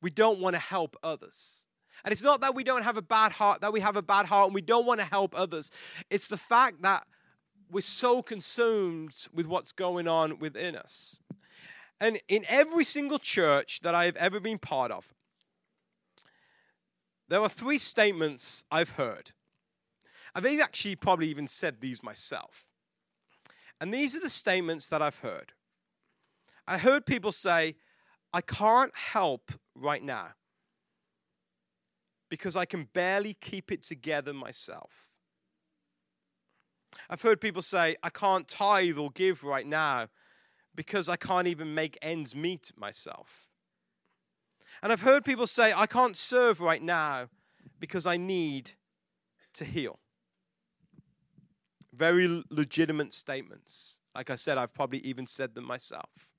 we 0.02 0.10
don't 0.12 0.40
want 0.40 0.56
to 0.56 0.62
help 0.62 0.96
others. 1.02 1.65
And 2.04 2.12
it's 2.12 2.24
not 2.24 2.42
that 2.42 2.54
we 2.54 2.64
don't 2.64 2.84
have 2.84 2.98
a 2.98 3.02
bad 3.02 3.32
heart, 3.32 3.62
that 3.62 3.74
we 3.74 3.80
have 3.80 3.96
a 3.96 4.02
bad 4.02 4.26
heart 4.26 4.48
and 4.48 4.56
we 4.56 4.62
don't 4.62 4.86
want 4.86 5.00
to 5.00 5.06
help 5.06 5.34
others. 5.38 5.72
It's 6.10 6.28
the 6.28 6.38
fact 6.38 6.82
that 6.82 7.06
we're 7.72 7.82
so 7.82 8.22
consumed 8.22 9.16
with 9.34 9.48
what's 9.48 9.72
going 9.72 10.08
on 10.08 10.40
within 10.40 10.76
us. 10.76 11.20
And 12.00 12.20
in 12.28 12.44
every 12.48 12.84
single 12.84 13.20
church 13.20 13.80
that 13.82 13.96
I've 13.96 14.18
ever 14.18 14.40
been 14.40 14.60
part 14.60 14.92
of, 14.92 15.14
there 17.28 17.42
are 17.42 17.50
three 17.50 17.78
statements 17.78 18.66
I've 18.70 18.92
heard. 18.92 19.32
I've 20.36 20.46
actually 20.60 20.96
probably 20.96 21.28
even 21.30 21.48
said 21.48 21.80
these 21.80 22.04
myself. 22.04 22.68
And 23.82 23.94
these 23.94 24.16
are 24.16 24.20
the 24.20 24.30
statements 24.30 24.90
that 24.90 25.02
I've 25.02 25.20
heard. 25.20 25.54
I 26.68 26.78
heard 26.78 27.06
people 27.06 27.32
say, 27.32 27.76
I 28.34 28.42
can't 28.42 28.96
help 28.96 29.52
right 29.76 30.04
now 30.04 30.34
because 32.30 32.56
I 32.56 32.66
can 32.66 32.88
barely 32.94 33.34
keep 33.34 33.72
it 33.72 33.84
together 33.84 34.34
myself. 34.34 35.10
I've 37.10 37.22
heard 37.22 37.42
people 37.42 37.62
say, 37.62 37.96
I 38.02 38.10
can't 38.10 38.48
tithe 38.48 38.98
or 38.98 39.12
give 39.12 39.44
right 39.44 39.68
now 39.68 40.08
because 40.74 41.08
I 41.08 41.16
can't 41.16 41.48
even 41.48 41.74
make 41.74 41.98
ends 42.02 42.36
meet 42.36 42.72
myself. 42.76 43.50
And 44.82 44.92
I've 44.92 45.02
heard 45.02 45.24
people 45.24 45.48
say, 45.48 45.74
I 45.76 45.86
can't 45.86 46.18
serve 46.18 46.62
right 46.62 46.82
now 46.82 47.28
because 47.80 48.06
I 48.06 48.18
need 48.18 48.72
to 49.54 49.66
heal. 49.66 50.00
Very 51.94 52.44
legitimate 52.50 53.14
statements. 53.14 54.00
Like 54.14 54.30
I 54.30 54.36
said, 54.36 54.58
I've 54.58 54.74
probably 54.74 55.00
even 55.00 55.26
said 55.26 55.56
them 55.56 55.66
myself. 55.66 56.35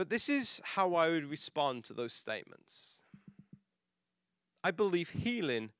But 0.00 0.08
this 0.08 0.30
is 0.30 0.62
how 0.64 0.94
I 0.94 1.10
would 1.10 1.26
respond 1.26 1.84
to 1.84 1.92
those 1.92 2.14
statements. 2.14 3.02
I 4.64 4.70
believe 4.70 5.10
healing 5.10 5.72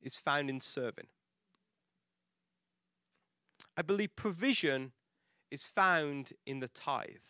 is 0.00 0.16
found 0.16 0.48
in 0.48 0.60
serving. 0.60 1.08
I 3.76 3.82
believe 3.82 4.14
provision 4.14 4.92
is 5.50 5.66
found 5.66 6.34
in 6.46 6.60
the 6.60 6.68
tithe. 6.68 7.26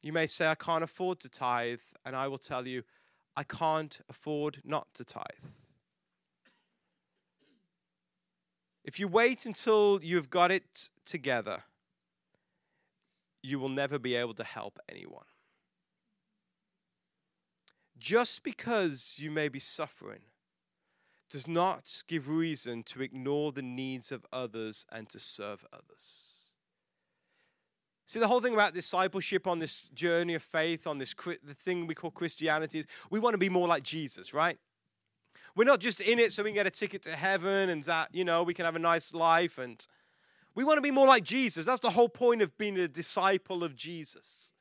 You 0.00 0.12
may 0.12 0.28
say, 0.28 0.46
I 0.46 0.54
can't 0.54 0.84
afford 0.84 1.18
to 1.22 1.28
tithe, 1.28 1.80
and 2.06 2.14
I 2.14 2.28
will 2.28 2.38
tell 2.38 2.68
you, 2.68 2.84
I 3.36 3.42
can't 3.42 3.98
afford 4.08 4.60
not 4.64 4.94
to 4.94 5.04
tithe. 5.04 5.24
If 8.84 9.00
you 9.00 9.08
wait 9.08 9.44
until 9.44 9.98
you've 10.04 10.30
got 10.30 10.52
it 10.52 10.90
together, 11.04 11.64
you 13.42 13.58
will 13.58 13.68
never 13.68 13.98
be 13.98 14.14
able 14.14 14.34
to 14.34 14.44
help 14.44 14.78
anyone. 14.88 15.24
Just 17.98 18.42
because 18.42 19.16
you 19.18 19.30
may 19.30 19.48
be 19.48 19.58
suffering 19.58 20.22
does 21.30 21.48
not 21.48 22.02
give 22.08 22.28
reason 22.28 22.82
to 22.82 23.00
ignore 23.00 23.52
the 23.52 23.62
needs 23.62 24.12
of 24.12 24.26
others 24.32 24.86
and 24.92 25.08
to 25.08 25.18
serve 25.18 25.64
others. 25.72 26.42
See, 28.04 28.20
the 28.20 28.28
whole 28.28 28.40
thing 28.40 28.52
about 28.52 28.74
discipleship 28.74 29.46
on 29.46 29.58
this 29.58 29.88
journey 29.90 30.34
of 30.34 30.42
faith, 30.42 30.86
on 30.86 30.98
this 30.98 31.14
the 31.14 31.54
thing 31.54 31.86
we 31.86 31.94
call 31.94 32.10
Christianity, 32.10 32.80
is 32.80 32.86
we 33.10 33.18
want 33.18 33.34
to 33.34 33.38
be 33.38 33.48
more 33.48 33.66
like 33.66 33.82
Jesus, 33.82 34.34
right? 34.34 34.58
We're 35.56 35.64
not 35.64 35.80
just 35.80 36.00
in 36.00 36.18
it 36.18 36.32
so 36.32 36.42
we 36.42 36.50
can 36.50 36.56
get 36.56 36.66
a 36.66 36.70
ticket 36.70 37.02
to 37.02 37.16
heaven 37.16 37.70
and 37.70 37.82
that, 37.84 38.08
you 38.12 38.24
know, 38.24 38.42
we 38.42 38.52
can 38.52 38.64
have 38.64 38.76
a 38.76 38.80
nice 38.80 39.14
life. 39.14 39.58
And 39.58 39.86
we 40.54 40.64
want 40.64 40.78
to 40.78 40.82
be 40.82 40.90
more 40.90 41.06
like 41.06 41.24
Jesus. 41.24 41.64
That's 41.64 41.80
the 41.80 41.90
whole 41.90 42.08
point 42.08 42.42
of 42.42 42.56
being 42.58 42.78
a 42.78 42.88
disciple 42.88 43.64
of 43.64 43.74
Jesus. 43.74 44.52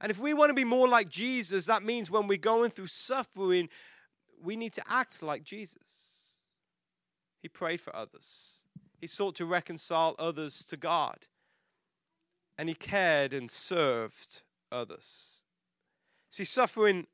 And 0.00 0.10
if 0.10 0.18
we 0.18 0.34
want 0.34 0.50
to 0.50 0.54
be 0.54 0.64
more 0.64 0.88
like 0.88 1.08
Jesus, 1.08 1.66
that 1.66 1.82
means 1.82 2.10
when 2.10 2.26
we're 2.26 2.38
going 2.38 2.70
through 2.70 2.86
suffering, 2.86 3.68
we 4.42 4.56
need 4.56 4.72
to 4.74 4.82
act 4.88 5.22
like 5.22 5.44
Jesus. 5.44 6.42
He 7.42 7.48
prayed 7.48 7.80
for 7.80 7.94
others, 7.94 8.64
he 8.98 9.06
sought 9.06 9.34
to 9.36 9.46
reconcile 9.46 10.14
others 10.18 10.64
to 10.66 10.76
God 10.76 11.26
and 12.60 12.68
he 12.68 12.74
cared 12.74 13.32
and 13.32 13.50
served 13.50 14.42
others. 14.70 15.44
See, 16.28 16.44
suffering 16.44 17.06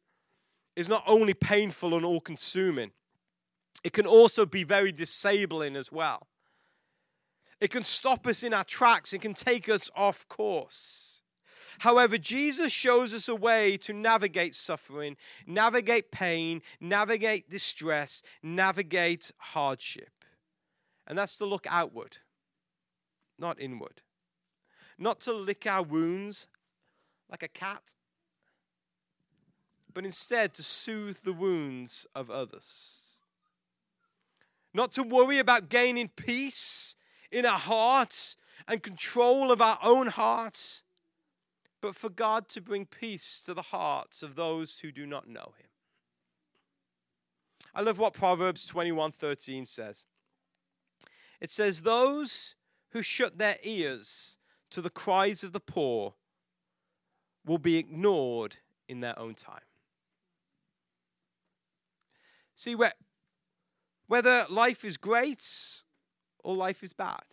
is 0.74 0.88
not 0.88 1.04
only 1.06 1.34
painful 1.34 1.94
and 1.94 2.04
all 2.04 2.20
consuming, 2.20 2.90
it 3.84 3.92
can 3.92 4.06
also 4.06 4.44
be 4.44 4.64
very 4.64 4.90
disabling 4.90 5.76
as 5.76 5.92
well. 5.92 6.26
It 7.60 7.70
can 7.70 7.82
stop 7.82 8.26
us 8.26 8.42
in 8.42 8.52
our 8.52 8.64
tracks, 8.64 9.12
it 9.12 9.22
can 9.22 9.34
take 9.34 9.68
us 9.68 9.90
off 9.96 10.28
course. 10.28 11.22
However, 11.80 12.16
Jesus 12.16 12.72
shows 12.72 13.12
us 13.12 13.28
a 13.28 13.34
way 13.34 13.76
to 13.78 13.92
navigate 13.92 14.54
suffering, 14.54 15.16
navigate 15.46 16.10
pain, 16.10 16.62
navigate 16.80 17.50
distress, 17.50 18.22
navigate 18.42 19.30
hardship. 19.36 20.24
And 21.06 21.18
that's 21.18 21.36
to 21.38 21.44
look 21.44 21.66
outward, 21.68 22.18
not 23.38 23.60
inward 23.60 24.00
not 24.98 25.20
to 25.20 25.32
lick 25.32 25.66
our 25.66 25.82
wounds 25.82 26.48
like 27.30 27.42
a 27.42 27.48
cat, 27.48 27.94
but 29.92 30.04
instead 30.04 30.54
to 30.54 30.62
soothe 30.62 31.18
the 31.18 31.32
wounds 31.32 32.06
of 32.14 32.30
others. 32.30 33.22
Not 34.72 34.92
to 34.92 35.02
worry 35.02 35.38
about 35.38 35.68
gaining 35.68 36.08
peace 36.08 36.96
in 37.30 37.46
our 37.46 37.58
hearts 37.58 38.36
and 38.68 38.82
control 38.82 39.50
of 39.50 39.60
our 39.60 39.78
own 39.82 40.08
hearts, 40.08 40.82
but 41.80 41.94
for 41.94 42.08
God 42.08 42.48
to 42.48 42.60
bring 42.60 42.86
peace 42.86 43.40
to 43.42 43.54
the 43.54 43.62
hearts 43.62 44.22
of 44.22 44.34
those 44.34 44.80
who 44.80 44.90
do 44.90 45.06
not 45.06 45.28
know 45.28 45.54
Him. 45.58 45.68
I 47.74 47.82
love 47.82 47.98
what 47.98 48.14
Proverbs 48.14 48.70
21:13 48.70 49.66
says. 49.66 50.06
It 51.40 51.50
says, 51.50 51.82
Those 51.82 52.56
who 52.90 53.02
shut 53.02 53.38
their 53.38 53.56
ears 53.62 54.38
to 54.70 54.80
the 54.80 54.90
cries 54.90 55.44
of 55.44 55.52
the 55.52 55.60
poor 55.60 56.14
will 57.44 57.58
be 57.58 57.76
ignored 57.76 58.56
in 58.88 59.00
their 59.00 59.18
own 59.18 59.34
time. 59.34 59.60
See, 62.54 62.74
whether 64.06 64.46
life 64.48 64.84
is 64.84 64.96
great 64.96 65.84
or 66.46 66.54
life 66.54 66.84
is 66.84 66.92
bad, 66.92 67.24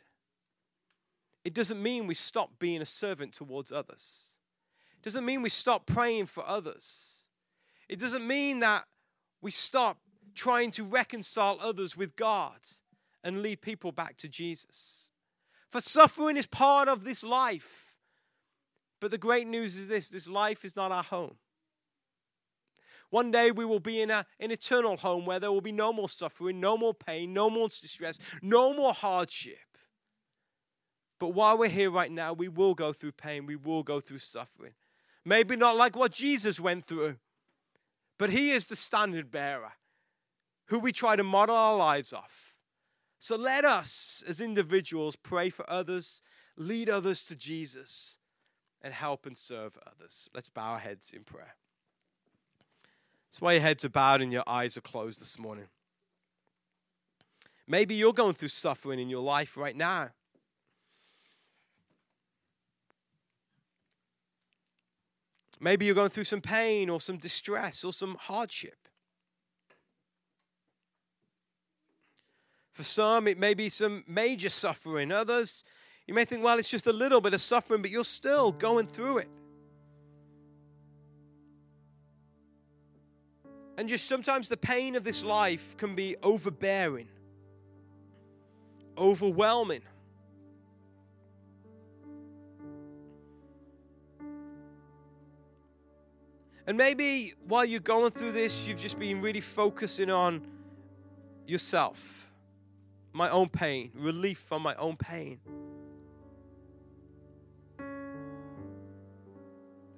it 1.45 1.53
doesn't 1.53 1.81
mean 1.81 2.07
we 2.07 2.15
stop 2.15 2.49
being 2.57 2.81
a 2.81 2.85
servant 2.85 3.31
towards 3.31 3.71
others. 3.71 4.39
It 4.97 5.03
doesn't 5.03 5.23
mean 5.23 5.43
we 5.43 5.49
stop 5.49 5.85
praying 5.85 6.25
for 6.25 6.43
others. 6.47 7.27
It 7.87 7.99
doesn't 7.99 8.25
mean 8.25 8.59
that 8.59 8.85
we 9.39 9.51
stop 9.51 9.99
trying 10.33 10.71
to 10.71 10.83
reconcile 10.83 11.59
others 11.61 11.95
with 11.95 12.15
God 12.15 12.57
and 13.23 13.43
lead 13.43 13.61
people 13.61 13.91
back 13.91 14.17
to 14.17 14.27
Jesus. 14.27 15.09
For 15.69 15.79
suffering 15.79 16.35
is 16.35 16.47
part 16.47 16.87
of 16.87 17.03
this 17.03 17.23
life. 17.23 17.95
But 18.99 19.11
the 19.11 19.19
great 19.19 19.45
news 19.45 19.77
is 19.77 19.89
this 19.89 20.09
this 20.09 20.27
life 20.27 20.65
is 20.65 20.75
not 20.75 20.91
our 20.91 21.03
home. 21.03 21.35
One 23.13 23.29
day 23.29 23.51
we 23.51 23.63
will 23.63 23.79
be 23.79 24.01
in 24.01 24.09
a, 24.09 24.25
an 24.39 24.49
eternal 24.49 24.97
home 24.97 25.27
where 25.27 25.39
there 25.39 25.51
will 25.51 25.61
be 25.61 25.71
no 25.71 25.93
more 25.93 26.09
suffering, 26.09 26.59
no 26.59 26.75
more 26.75 26.95
pain, 26.95 27.31
no 27.31 27.47
more 27.47 27.67
distress, 27.67 28.17
no 28.41 28.73
more 28.73 28.91
hardship. 28.91 29.77
But 31.19 31.27
while 31.27 31.55
we're 31.55 31.69
here 31.69 31.91
right 31.91 32.11
now, 32.11 32.33
we 32.33 32.47
will 32.47 32.73
go 32.73 32.91
through 32.91 33.11
pain, 33.11 33.45
we 33.45 33.55
will 33.55 33.83
go 33.83 33.99
through 33.99 34.17
suffering. 34.17 34.73
Maybe 35.23 35.55
not 35.55 35.77
like 35.77 35.95
what 35.95 36.11
Jesus 36.11 36.59
went 36.59 36.85
through, 36.85 37.17
but 38.17 38.31
He 38.31 38.49
is 38.49 38.65
the 38.65 38.75
standard 38.75 39.29
bearer 39.29 39.73
who 40.69 40.79
we 40.79 40.91
try 40.91 41.15
to 41.15 41.23
model 41.23 41.55
our 41.55 41.77
lives 41.77 42.13
off. 42.13 42.55
So 43.19 43.35
let 43.35 43.63
us, 43.63 44.23
as 44.27 44.41
individuals, 44.41 45.15
pray 45.15 45.51
for 45.51 45.69
others, 45.69 46.23
lead 46.57 46.89
others 46.89 47.25
to 47.25 47.35
Jesus, 47.35 48.17
and 48.81 48.91
help 48.91 49.27
and 49.27 49.37
serve 49.37 49.77
others. 49.85 50.31
Let's 50.33 50.49
bow 50.49 50.71
our 50.71 50.79
heads 50.79 51.13
in 51.15 51.23
prayer. 51.25 51.53
That's 53.33 53.41
why 53.41 53.53
your 53.53 53.63
heads 53.63 53.83
are 53.83 53.89
bowed 53.89 54.21
and 54.21 54.31
your 54.31 54.43
eyes 54.45 54.77
are 54.77 54.81
closed 54.81 55.19
this 55.19 55.39
morning. 55.39 55.65
Maybe 57.67 57.95
you're 57.95 58.13
going 58.13 58.35
through 58.35 58.49
suffering 58.49 58.99
in 58.99 59.09
your 59.09 59.23
life 59.23 59.57
right 59.57 59.75
now. 59.75 60.09
Maybe 65.59 65.87
you're 65.87 65.95
going 65.95 66.11
through 66.11 66.25
some 66.25 66.41
pain 66.41 66.91
or 66.91 67.01
some 67.01 67.17
distress 67.17 67.83
or 67.83 67.91
some 67.91 68.17
hardship. 68.19 68.77
For 72.73 72.83
some, 72.83 73.27
it 73.27 73.39
may 73.39 73.55
be 73.55 73.69
some 73.69 74.03
major 74.07 74.51
suffering. 74.51 75.11
Others, 75.11 75.63
you 76.05 76.13
may 76.13 76.25
think, 76.25 76.43
well, 76.43 76.59
it's 76.59 76.69
just 76.69 76.85
a 76.85 76.93
little 76.93 77.19
bit 77.19 77.33
of 77.33 77.41
suffering, 77.41 77.81
but 77.81 77.89
you're 77.89 78.05
still 78.05 78.51
going 78.51 78.85
through 78.85 79.17
it. 79.17 79.29
And 83.77 83.89
just 83.89 84.05
sometimes 84.05 84.49
the 84.49 84.57
pain 84.57 84.95
of 84.95 85.03
this 85.03 85.23
life 85.23 85.75
can 85.77 85.95
be 85.95 86.15
overbearing, 86.21 87.07
overwhelming. 88.97 89.81
And 96.65 96.77
maybe 96.77 97.33
while 97.47 97.65
you're 97.65 97.79
going 97.79 98.11
through 98.11 98.31
this, 98.31 98.67
you've 98.67 98.79
just 98.79 98.97
been 98.97 99.21
really 99.21 99.41
focusing 99.41 100.09
on 100.09 100.47
yourself 101.45 102.31
my 103.11 103.29
own 103.29 103.47
pain, 103.47 103.91
relief 103.93 104.39
from 104.39 104.61
my 104.61 104.73
own 104.75 104.97
pain. 104.97 105.39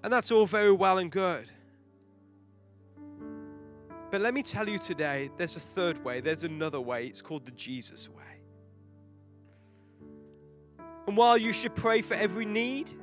And 0.03 0.13
that's 0.13 0.31
all 0.31 0.45
very 0.45 0.71
well 0.71 0.97
and 0.97 1.11
good. 1.11 1.51
But 4.15 4.21
let 4.21 4.33
me 4.33 4.43
tell 4.43 4.69
you 4.69 4.79
today 4.79 5.29
there's 5.35 5.57
a 5.57 5.59
third 5.59 6.01
way, 6.05 6.21
there's 6.21 6.45
another 6.45 6.79
way. 6.79 7.05
It's 7.05 7.21
called 7.21 7.43
the 7.43 7.51
Jesus 7.51 8.07
way. 8.07 8.23
And 11.05 11.17
while 11.17 11.37
you 11.37 11.51
should 11.51 11.75
pray 11.75 12.01
for 12.01 12.13
every 12.13 12.45
need, 12.45 12.93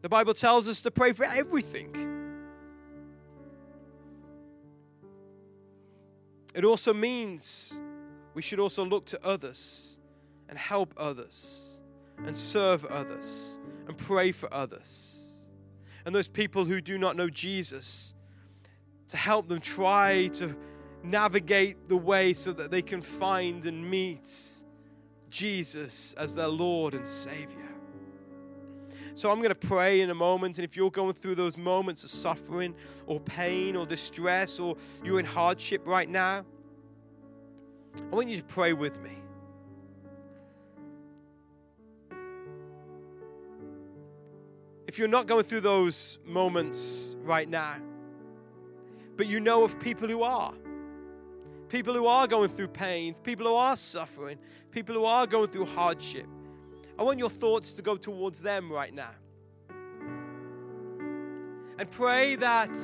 the 0.00 0.08
Bible 0.08 0.34
tells 0.34 0.66
us 0.66 0.82
to 0.82 0.90
pray 0.90 1.12
for 1.12 1.24
everything. 1.24 1.94
It 6.52 6.64
also 6.64 6.92
means 6.92 7.78
we 8.34 8.42
should 8.42 8.58
also 8.58 8.84
look 8.84 9.06
to 9.06 9.24
others 9.24 10.00
and 10.48 10.58
help 10.58 10.92
others 10.96 11.80
and 12.26 12.36
serve 12.36 12.84
others 12.86 13.60
and 13.86 13.96
pray 13.96 14.32
for 14.32 14.52
others. 14.52 15.46
And 16.04 16.12
those 16.12 16.26
people 16.26 16.64
who 16.64 16.80
do 16.80 16.98
not 16.98 17.14
know 17.14 17.30
Jesus, 17.30 18.16
to 19.12 19.18
help 19.18 19.46
them 19.46 19.60
try 19.60 20.28
to 20.28 20.56
navigate 21.02 21.86
the 21.86 21.96
way 21.96 22.32
so 22.32 22.50
that 22.50 22.70
they 22.70 22.80
can 22.80 23.02
find 23.02 23.66
and 23.66 23.90
meet 23.90 24.26
Jesus 25.28 26.14
as 26.14 26.34
their 26.34 26.48
Lord 26.48 26.94
and 26.94 27.06
Savior. 27.06 27.68
So 29.12 29.30
I'm 29.30 29.36
going 29.36 29.50
to 29.50 29.54
pray 29.54 30.00
in 30.00 30.08
a 30.08 30.14
moment, 30.14 30.56
and 30.56 30.64
if 30.64 30.78
you're 30.78 30.90
going 30.90 31.12
through 31.12 31.34
those 31.34 31.58
moments 31.58 32.04
of 32.04 32.08
suffering 32.08 32.74
or 33.04 33.20
pain 33.20 33.76
or 33.76 33.84
distress 33.84 34.58
or 34.58 34.76
you're 35.04 35.20
in 35.20 35.26
hardship 35.26 35.86
right 35.86 36.08
now, 36.08 36.46
I 38.10 38.14
want 38.14 38.30
you 38.30 38.38
to 38.38 38.44
pray 38.44 38.72
with 38.72 38.98
me. 39.02 39.18
If 44.86 44.98
you're 44.98 45.06
not 45.06 45.26
going 45.26 45.44
through 45.44 45.60
those 45.60 46.18
moments 46.24 47.14
right 47.20 47.46
now, 47.46 47.76
but 49.16 49.26
you 49.26 49.40
know 49.40 49.64
of 49.64 49.78
people 49.78 50.08
who 50.08 50.22
are, 50.22 50.54
people 51.68 51.94
who 51.94 52.06
are 52.06 52.26
going 52.26 52.48
through 52.48 52.68
pain, 52.68 53.14
people 53.14 53.46
who 53.46 53.54
are 53.54 53.76
suffering, 53.76 54.38
people 54.70 54.94
who 54.94 55.04
are 55.04 55.26
going 55.26 55.48
through 55.48 55.66
hardship, 55.66 56.26
I 56.98 57.02
want 57.02 57.18
your 57.18 57.30
thoughts 57.30 57.74
to 57.74 57.82
go 57.82 57.96
towards 57.96 58.40
them 58.40 58.70
right 58.70 58.92
now. 58.94 59.10
And 61.78 61.90
pray 61.90 62.36
that 62.36 62.76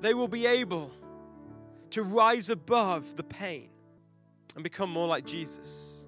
they 0.00 0.14
will 0.14 0.28
be 0.28 0.46
able 0.46 0.90
to 1.90 2.02
rise 2.02 2.50
above 2.50 3.16
the 3.16 3.22
pain 3.22 3.68
and 4.54 4.64
become 4.64 4.90
more 4.90 5.06
like 5.06 5.24
Jesus. 5.26 6.06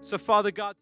So, 0.00 0.16
Father 0.18 0.50
God, 0.50 0.76